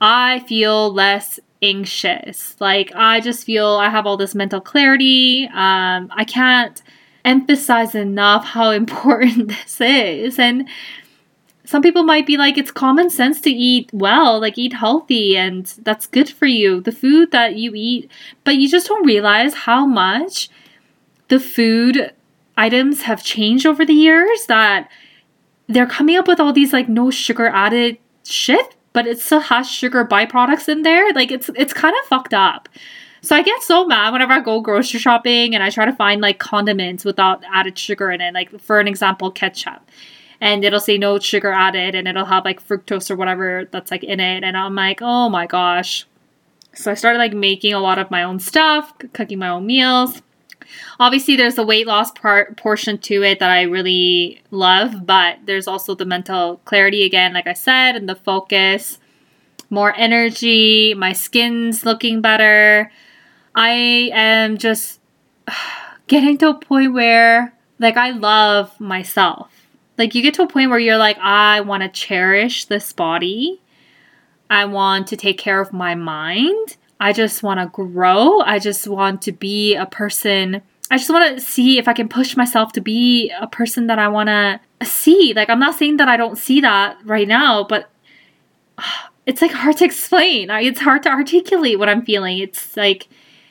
I 0.00 0.40
feel 0.40 0.92
less 0.92 1.38
anxious. 1.62 2.56
Like, 2.60 2.92
I 2.94 3.20
just 3.20 3.44
feel 3.44 3.66
I 3.66 3.88
have 3.88 4.06
all 4.06 4.16
this 4.16 4.34
mental 4.34 4.60
clarity. 4.60 5.48
Um, 5.52 6.10
I 6.10 6.24
can't 6.26 6.82
emphasize 7.24 7.94
enough 7.94 8.44
how 8.44 8.70
important 8.82 9.48
this 9.64 9.80
is. 9.80 10.38
And 10.38 10.68
some 11.70 11.82
people 11.82 12.02
might 12.02 12.26
be 12.26 12.36
like 12.36 12.58
it's 12.58 12.72
common 12.72 13.08
sense 13.08 13.40
to 13.40 13.50
eat 13.50 13.88
well 13.92 14.40
like 14.40 14.58
eat 14.58 14.72
healthy 14.72 15.36
and 15.36 15.66
that's 15.84 16.04
good 16.04 16.28
for 16.28 16.46
you 16.46 16.80
the 16.80 16.90
food 16.90 17.30
that 17.30 17.54
you 17.54 17.72
eat 17.76 18.10
but 18.42 18.56
you 18.56 18.68
just 18.68 18.88
don't 18.88 19.06
realize 19.06 19.54
how 19.54 19.86
much 19.86 20.50
the 21.28 21.38
food 21.38 22.12
items 22.56 23.02
have 23.02 23.22
changed 23.22 23.66
over 23.66 23.86
the 23.86 23.94
years 23.94 24.46
that 24.46 24.90
they're 25.68 25.86
coming 25.86 26.16
up 26.16 26.26
with 26.26 26.40
all 26.40 26.52
these 26.52 26.72
like 26.72 26.88
no 26.88 27.08
sugar 27.08 27.46
added 27.46 27.96
shit 28.24 28.74
but 28.92 29.06
it 29.06 29.20
still 29.20 29.40
has 29.40 29.70
sugar 29.70 30.04
byproducts 30.04 30.68
in 30.68 30.82
there. 30.82 31.12
Like 31.12 31.30
it's 31.30 31.50
it's 31.54 31.72
kind 31.72 31.94
of 32.00 32.06
fucked 32.06 32.34
up. 32.34 32.68
So 33.22 33.36
I 33.36 33.42
get 33.42 33.62
so 33.62 33.86
mad 33.86 34.12
whenever 34.12 34.32
I 34.32 34.40
go 34.40 34.60
grocery 34.60 34.98
shopping 34.98 35.54
and 35.54 35.62
I 35.62 35.70
try 35.70 35.84
to 35.84 35.92
find 35.92 36.20
like 36.20 36.38
condiments 36.38 37.04
without 37.04 37.42
added 37.52 37.78
sugar 37.78 38.10
in 38.10 38.20
it. 38.20 38.34
Like 38.34 38.58
for 38.60 38.80
an 38.80 38.88
example, 38.88 39.30
ketchup. 39.30 39.82
And 40.40 40.64
it'll 40.64 40.80
say 40.80 40.96
no 40.96 41.18
sugar 41.18 41.52
added 41.52 41.94
and 41.94 42.08
it'll 42.08 42.24
have 42.24 42.46
like 42.46 42.66
fructose 42.66 43.10
or 43.10 43.16
whatever 43.16 43.68
that's 43.70 43.90
like 43.90 44.04
in 44.04 44.20
it. 44.20 44.42
And 44.42 44.56
i'm 44.56 44.74
like 44.74 45.00
oh 45.02 45.28
my 45.28 45.46
gosh. 45.46 46.06
So 46.74 46.90
i 46.90 46.94
started 46.94 47.18
like 47.18 47.34
making 47.34 47.74
a 47.74 47.80
lot 47.80 47.98
of 47.98 48.10
my 48.10 48.22
own 48.22 48.38
stuff 48.40 48.92
cooking 49.12 49.38
my 49.38 49.50
own 49.50 49.66
meals 49.66 50.22
obviously 50.98 51.36
there's 51.36 51.58
a 51.58 51.62
weight 51.62 51.86
loss 51.86 52.10
part 52.10 52.56
portion 52.56 52.98
to 52.98 53.22
it 53.22 53.38
that 53.38 53.50
I 53.50 53.62
really 53.62 54.42
love, 54.50 55.06
but 55.06 55.38
there's 55.44 55.66
also 55.66 55.94
the 55.94 56.04
mental 56.04 56.58
clarity 56.64 57.04
again, 57.04 57.32
like 57.32 57.46
I 57.46 57.52
said, 57.52 57.96
and 57.96 58.08
the 58.08 58.14
focus, 58.14 58.98
more 59.70 59.94
energy, 59.96 60.94
my 60.94 61.12
skin's 61.12 61.84
looking 61.84 62.20
better. 62.20 62.90
I 63.54 64.10
am 64.12 64.58
just 64.58 65.00
getting 66.06 66.38
to 66.38 66.50
a 66.50 66.54
point 66.54 66.92
where 66.92 67.54
like 67.78 67.96
I 67.96 68.10
love 68.10 68.78
myself. 68.80 69.50
Like 69.98 70.14
you 70.14 70.22
get 70.22 70.34
to 70.34 70.42
a 70.42 70.48
point 70.48 70.70
where 70.70 70.78
you're 70.78 70.96
like 70.96 71.18
I 71.18 71.60
want 71.60 71.82
to 71.82 71.88
cherish 71.88 72.66
this 72.66 72.92
body. 72.92 73.60
I 74.48 74.64
want 74.64 75.06
to 75.08 75.16
take 75.16 75.38
care 75.38 75.60
of 75.60 75.72
my 75.72 75.94
mind. 75.94 76.76
I 77.00 77.14
just 77.14 77.42
want 77.42 77.58
to 77.60 77.66
grow. 77.66 78.40
I 78.42 78.58
just 78.58 78.86
want 78.86 79.22
to 79.22 79.32
be 79.32 79.74
a 79.74 79.86
person. 79.86 80.60
I 80.90 80.98
just 80.98 81.08
want 81.08 81.38
to 81.38 81.44
see 81.44 81.78
if 81.78 81.88
I 81.88 81.94
can 81.94 82.08
push 82.08 82.36
myself 82.36 82.72
to 82.74 82.80
be 82.82 83.32
a 83.40 83.46
person 83.46 83.86
that 83.86 83.98
I 83.98 84.08
want 84.08 84.28
to 84.28 84.60
see. 84.84 85.32
Like, 85.34 85.48
I'm 85.48 85.58
not 85.58 85.76
saying 85.76 85.96
that 85.96 86.08
I 86.08 86.18
don't 86.18 86.36
see 86.36 86.60
that 86.60 86.98
right 87.04 87.26
now, 87.26 87.64
but 87.64 87.90
it's 89.26 89.40
like 89.40 89.52
hard 89.52 89.78
to 89.78 89.84
explain. 89.84 90.50
It's 90.50 90.80
hard 90.80 91.02
to 91.04 91.08
articulate 91.08 91.78
what 91.78 91.88
I'm 91.88 92.04
feeling. 92.04 92.38
It's 92.38 92.76
like 92.76 93.08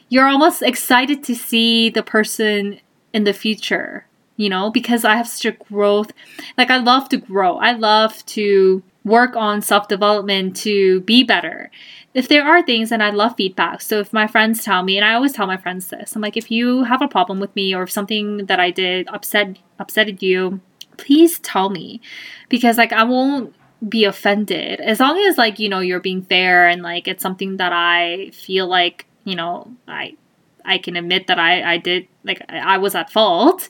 you're 0.10 0.28
almost 0.28 0.62
excited 0.62 1.24
to 1.24 1.36
see 1.36 1.90
the 1.90 2.04
person 2.04 2.80
in 3.14 3.24
the 3.24 3.34
future, 3.34 4.06
you 4.39 4.47
know, 4.47 4.71
because 4.71 5.04
I 5.04 5.17
have 5.17 5.28
such 5.28 5.43
a 5.43 5.52
growth. 5.52 6.13
Like, 6.58 6.71
I 6.71 6.78
love 6.78 7.10
to 7.10 7.17
grow. 7.17 7.58
I 7.58 7.73
love 7.73 8.25
to 8.28 8.82
work 9.04 9.36
on 9.36 9.62
self 9.62 9.89
development 9.89 10.56
to 10.58 11.02
be 11.02 11.25
better 11.25 11.69
if 12.13 12.30
there 12.30 12.47
are 12.47 12.63
things 12.63 12.91
and 12.91 13.04
I 13.04 13.10
love 13.10 13.36
feedback. 13.36 13.82
So 13.82 13.99
if 13.99 14.13
my 14.13 14.28
friends 14.28 14.63
tell 14.63 14.82
me, 14.82 14.97
and 14.97 15.06
I 15.06 15.13
always 15.13 15.34
tell 15.34 15.45
my 15.45 15.58
friends 15.58 15.89
this, 15.89 16.15
I'm 16.15 16.21
like, 16.21 16.38
if 16.38 16.49
you 16.49 16.84
have 16.86 17.02
a 17.02 17.08
problem 17.08 17.41
with 17.41 17.54
me 17.54 17.75
or 17.75 17.84
if 17.84 17.91
something 17.91 18.45
that 18.45 18.62
I 18.62 18.71
did 18.71 19.10
upset 19.10 19.58
upsetted 19.78 20.21
you, 20.21 20.62
please 20.95 21.39
tell 21.39 21.69
me. 21.69 21.99
Because 22.47 22.78
like 22.78 22.93
I 22.93 23.04
won't 23.04 23.54
be 23.89 24.06
offended. 24.06 24.80
As 24.80 25.02
long 25.02 25.19
as 25.19 25.38
like, 25.38 25.60
you 25.60 25.67
know, 25.67 25.80
you're 25.80 25.99
being 25.99 26.21
fair 26.23 26.65
and 26.65 26.82
like 26.82 27.10
it's 27.10 27.21
something 27.21 27.58
that 27.58 27.73
I 27.73 28.32
feel 28.34 28.67
like, 28.67 29.06
you 29.25 29.36
know, 29.36 29.71
I 29.86 30.15
I 30.63 30.78
can 30.78 30.95
admit 30.95 31.28
that 31.28 31.39
I, 31.39 31.73
I 31.73 31.78
did 31.78 32.08
like 32.23 32.41
I 32.49 32.78
was 32.78 32.95
at 32.95 33.12
fault. 33.12 33.67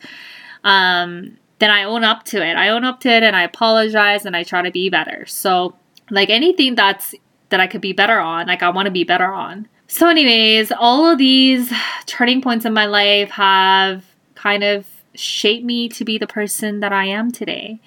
Um 0.63 1.37
then 1.59 1.69
I 1.69 1.83
own 1.83 2.05
up 2.05 2.23
to 2.25 2.45
it. 2.45 2.55
I 2.55 2.69
own 2.69 2.85
up 2.85 3.01
to 3.01 3.09
it 3.09 3.21
and 3.21 3.35
I 3.35 3.43
apologize 3.43 4.25
and 4.25 4.35
I 4.35 4.43
try 4.43 4.61
to 4.61 4.71
be 4.71 4.89
better. 4.89 5.25
So 5.25 5.75
like 6.09 6.29
anything 6.29 6.75
that's 6.75 7.13
that 7.49 7.59
I 7.59 7.67
could 7.67 7.81
be 7.81 7.93
better 7.93 8.19
on, 8.19 8.47
like 8.47 8.63
I 8.63 8.69
want 8.69 8.85
to 8.85 8.91
be 8.91 9.03
better 9.03 9.31
on. 9.31 9.67
So, 9.87 10.07
anyways, 10.07 10.71
all 10.71 11.07
of 11.07 11.17
these 11.17 11.73
turning 12.05 12.41
points 12.41 12.63
in 12.63 12.73
my 12.73 12.85
life 12.85 13.31
have 13.31 14.05
kind 14.35 14.63
of 14.63 14.87
shaped 15.15 15.65
me 15.65 15.89
to 15.89 16.05
be 16.05 16.17
the 16.17 16.27
person 16.27 16.79
that 16.81 16.93
I 16.93 17.05
am 17.05 17.31
today. 17.31 17.79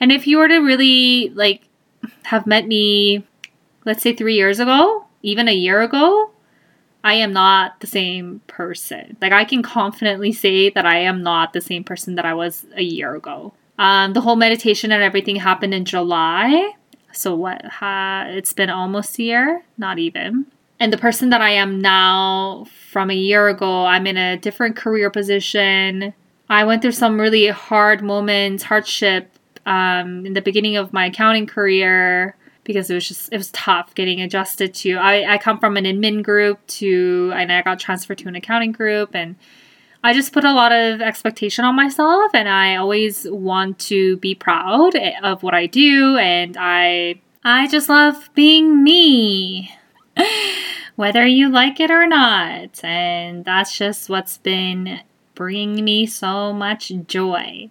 And 0.00 0.10
if 0.10 0.26
you 0.26 0.38
were 0.38 0.48
to 0.48 0.58
really 0.58 1.28
like 1.30 1.68
have 2.24 2.46
met 2.46 2.66
me, 2.66 3.24
let's 3.84 4.02
say 4.02 4.14
three 4.14 4.34
years 4.34 4.60
ago, 4.60 5.04
even 5.22 5.46
a 5.46 5.52
year 5.52 5.82
ago, 5.82 6.30
I 7.06 7.14
am 7.14 7.32
not 7.32 7.78
the 7.78 7.86
same 7.86 8.40
person. 8.48 9.16
Like 9.22 9.30
I 9.30 9.44
can 9.44 9.62
confidently 9.62 10.32
say 10.32 10.70
that 10.70 10.84
I 10.84 10.98
am 10.98 11.22
not 11.22 11.52
the 11.52 11.60
same 11.60 11.84
person 11.84 12.16
that 12.16 12.26
I 12.26 12.34
was 12.34 12.66
a 12.74 12.82
year 12.82 13.14
ago. 13.14 13.52
Um, 13.78 14.12
the 14.12 14.20
whole 14.20 14.34
meditation 14.34 14.90
and 14.90 15.04
everything 15.04 15.36
happened 15.36 15.72
in 15.72 15.84
July. 15.84 16.72
So 17.12 17.36
what? 17.36 17.64
Ha, 17.64 18.24
it's 18.30 18.52
been 18.52 18.70
almost 18.70 19.20
a 19.20 19.22
year, 19.22 19.62
not 19.78 20.00
even. 20.00 20.46
And 20.80 20.92
the 20.92 20.98
person 20.98 21.30
that 21.30 21.40
I 21.40 21.50
am 21.50 21.80
now 21.80 22.66
from 22.90 23.12
a 23.12 23.14
year 23.14 23.46
ago, 23.46 23.86
I'm 23.86 24.08
in 24.08 24.16
a 24.16 24.36
different 24.36 24.74
career 24.74 25.08
position. 25.08 26.12
I 26.48 26.64
went 26.64 26.82
through 26.82 26.90
some 26.90 27.20
really 27.20 27.46
hard 27.46 28.02
moments, 28.02 28.64
hardship 28.64 29.30
um, 29.64 30.26
in 30.26 30.32
the 30.32 30.42
beginning 30.42 30.76
of 30.76 30.92
my 30.92 31.06
accounting 31.06 31.46
career 31.46 32.34
because 32.66 32.90
it 32.90 32.94
was 32.94 33.08
just 33.08 33.32
it 33.32 33.36
was 33.38 33.50
tough 33.52 33.94
getting 33.94 34.20
adjusted 34.20 34.74
to. 34.74 34.94
I, 34.94 35.34
I 35.34 35.38
come 35.38 35.58
from 35.58 35.76
an 35.76 35.84
admin 35.84 36.22
group 36.22 36.66
to 36.66 37.32
and 37.34 37.50
I 37.50 37.62
got 37.62 37.78
transferred 37.78 38.18
to 38.18 38.28
an 38.28 38.36
accounting 38.36 38.72
group 38.72 39.14
and 39.14 39.36
I 40.04 40.12
just 40.12 40.32
put 40.32 40.44
a 40.44 40.52
lot 40.52 40.72
of 40.72 41.00
expectation 41.00 41.64
on 41.64 41.74
myself 41.74 42.34
and 42.34 42.48
I 42.48 42.76
always 42.76 43.26
want 43.30 43.78
to 43.80 44.18
be 44.18 44.34
proud 44.34 44.94
of 45.22 45.42
what 45.42 45.54
I 45.54 45.66
do 45.66 46.16
and 46.18 46.56
I 46.58 47.20
I 47.44 47.68
just 47.68 47.88
love 47.88 48.28
being 48.34 48.82
me. 48.82 49.72
Whether 50.96 51.26
you 51.26 51.50
like 51.50 51.78
it 51.78 51.90
or 51.90 52.06
not. 52.06 52.82
And 52.82 53.44
that's 53.44 53.76
just 53.76 54.08
what's 54.08 54.38
been 54.38 55.00
bringing 55.34 55.84
me 55.84 56.06
so 56.06 56.52
much 56.52 56.90
joy. 57.06 57.70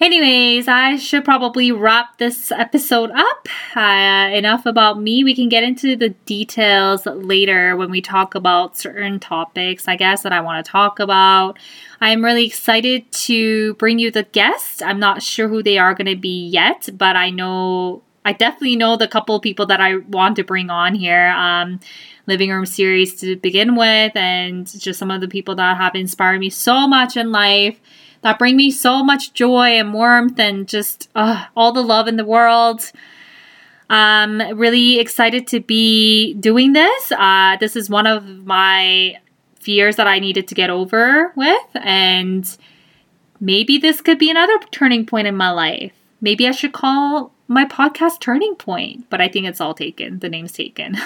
Anyways, 0.00 0.66
I 0.66 0.96
should 0.96 1.24
probably 1.24 1.70
wrap 1.70 2.18
this 2.18 2.50
episode 2.50 3.12
up. 3.12 3.48
Uh, 3.76 4.28
enough 4.32 4.66
about 4.66 5.00
me. 5.00 5.22
We 5.22 5.36
can 5.36 5.48
get 5.48 5.62
into 5.62 5.94
the 5.94 6.08
details 6.26 7.06
later 7.06 7.76
when 7.76 7.92
we 7.92 8.00
talk 8.00 8.34
about 8.34 8.76
certain 8.76 9.20
topics, 9.20 9.86
I 9.86 9.94
guess, 9.94 10.22
that 10.22 10.32
I 10.32 10.40
want 10.40 10.64
to 10.64 10.70
talk 10.70 10.98
about. 10.98 11.60
I'm 12.00 12.24
really 12.24 12.44
excited 12.44 13.10
to 13.12 13.74
bring 13.74 14.00
you 14.00 14.10
the 14.10 14.24
guests. 14.24 14.82
I'm 14.82 14.98
not 14.98 15.22
sure 15.22 15.46
who 15.48 15.62
they 15.62 15.78
are 15.78 15.94
going 15.94 16.12
to 16.12 16.20
be 16.20 16.48
yet, 16.48 16.88
but 16.94 17.14
I 17.14 17.30
know, 17.30 18.02
I 18.24 18.32
definitely 18.32 18.76
know 18.76 18.96
the 18.96 19.06
couple 19.06 19.38
people 19.38 19.66
that 19.66 19.80
I 19.80 19.98
want 19.98 20.34
to 20.36 20.44
bring 20.44 20.70
on 20.70 20.96
here. 20.96 21.28
Um, 21.28 21.78
living 22.26 22.50
room 22.50 22.66
series 22.66 23.20
to 23.20 23.36
begin 23.36 23.76
with, 23.76 24.16
and 24.16 24.66
just 24.66 24.98
some 24.98 25.10
of 25.10 25.20
the 25.20 25.28
people 25.28 25.54
that 25.54 25.76
have 25.76 25.94
inspired 25.94 26.40
me 26.40 26.50
so 26.50 26.88
much 26.88 27.16
in 27.16 27.30
life 27.30 27.78
that 28.24 28.38
bring 28.38 28.56
me 28.56 28.70
so 28.70 29.04
much 29.04 29.34
joy 29.34 29.78
and 29.78 29.92
warmth 29.92 30.40
and 30.40 30.66
just 30.66 31.10
uh, 31.14 31.44
all 31.54 31.72
the 31.72 31.82
love 31.82 32.08
in 32.08 32.16
the 32.16 32.24
world. 32.24 32.90
Um, 33.90 34.40
really 34.54 34.98
excited 34.98 35.46
to 35.48 35.60
be 35.60 36.32
doing 36.34 36.72
this. 36.72 37.12
Uh, 37.12 37.58
this 37.60 37.76
is 37.76 37.90
one 37.90 38.06
of 38.06 38.26
my 38.26 39.16
fears 39.60 39.96
that 39.96 40.06
I 40.06 40.18
needed 40.18 40.48
to 40.48 40.54
get 40.54 40.70
over 40.70 41.32
with, 41.36 41.68
and 41.74 42.56
maybe 43.40 43.76
this 43.76 44.00
could 44.00 44.18
be 44.18 44.30
another 44.30 44.58
turning 44.70 45.04
point 45.04 45.26
in 45.26 45.36
my 45.36 45.50
life. 45.50 45.92
Maybe 46.22 46.48
I 46.48 46.52
should 46.52 46.72
call 46.72 47.30
my 47.46 47.66
podcast 47.66 48.20
Turning 48.20 48.54
Point, 48.54 49.10
but 49.10 49.20
I 49.20 49.28
think 49.28 49.46
it's 49.46 49.60
all 49.60 49.74
taken. 49.74 50.20
The 50.20 50.30
name's 50.30 50.52
taken. 50.52 50.96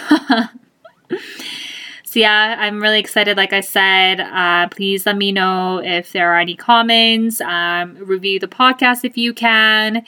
So, 2.09 2.21
yeah, 2.21 2.57
I'm 2.59 2.81
really 2.81 2.99
excited. 2.99 3.37
Like 3.37 3.53
I 3.53 3.61
said, 3.61 4.21
uh, 4.21 4.69
please 4.69 5.05
let 5.05 5.19
me 5.19 5.31
know 5.31 5.83
if 5.85 6.13
there 6.13 6.33
are 6.33 6.39
any 6.39 6.57
comments. 6.57 7.43
Um, 7.43 7.97
review 7.97 8.41
the 8.41 8.49
podcast 8.49 9.05
if 9.05 9.19
you 9.19 9.35
can. 9.35 10.07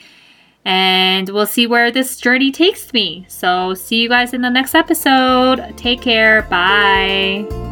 And 0.65 1.29
we'll 1.29 1.45
see 1.45 1.67
where 1.67 1.91
this 1.91 2.17
journey 2.17 2.51
takes 2.51 2.91
me. 2.91 3.25
So, 3.27 3.75
see 3.75 4.01
you 4.01 4.09
guys 4.09 4.33
in 4.33 4.41
the 4.41 4.49
next 4.49 4.73
episode. 4.73 5.77
Take 5.77 6.01
care. 6.01 6.41
Bye. 6.43 7.70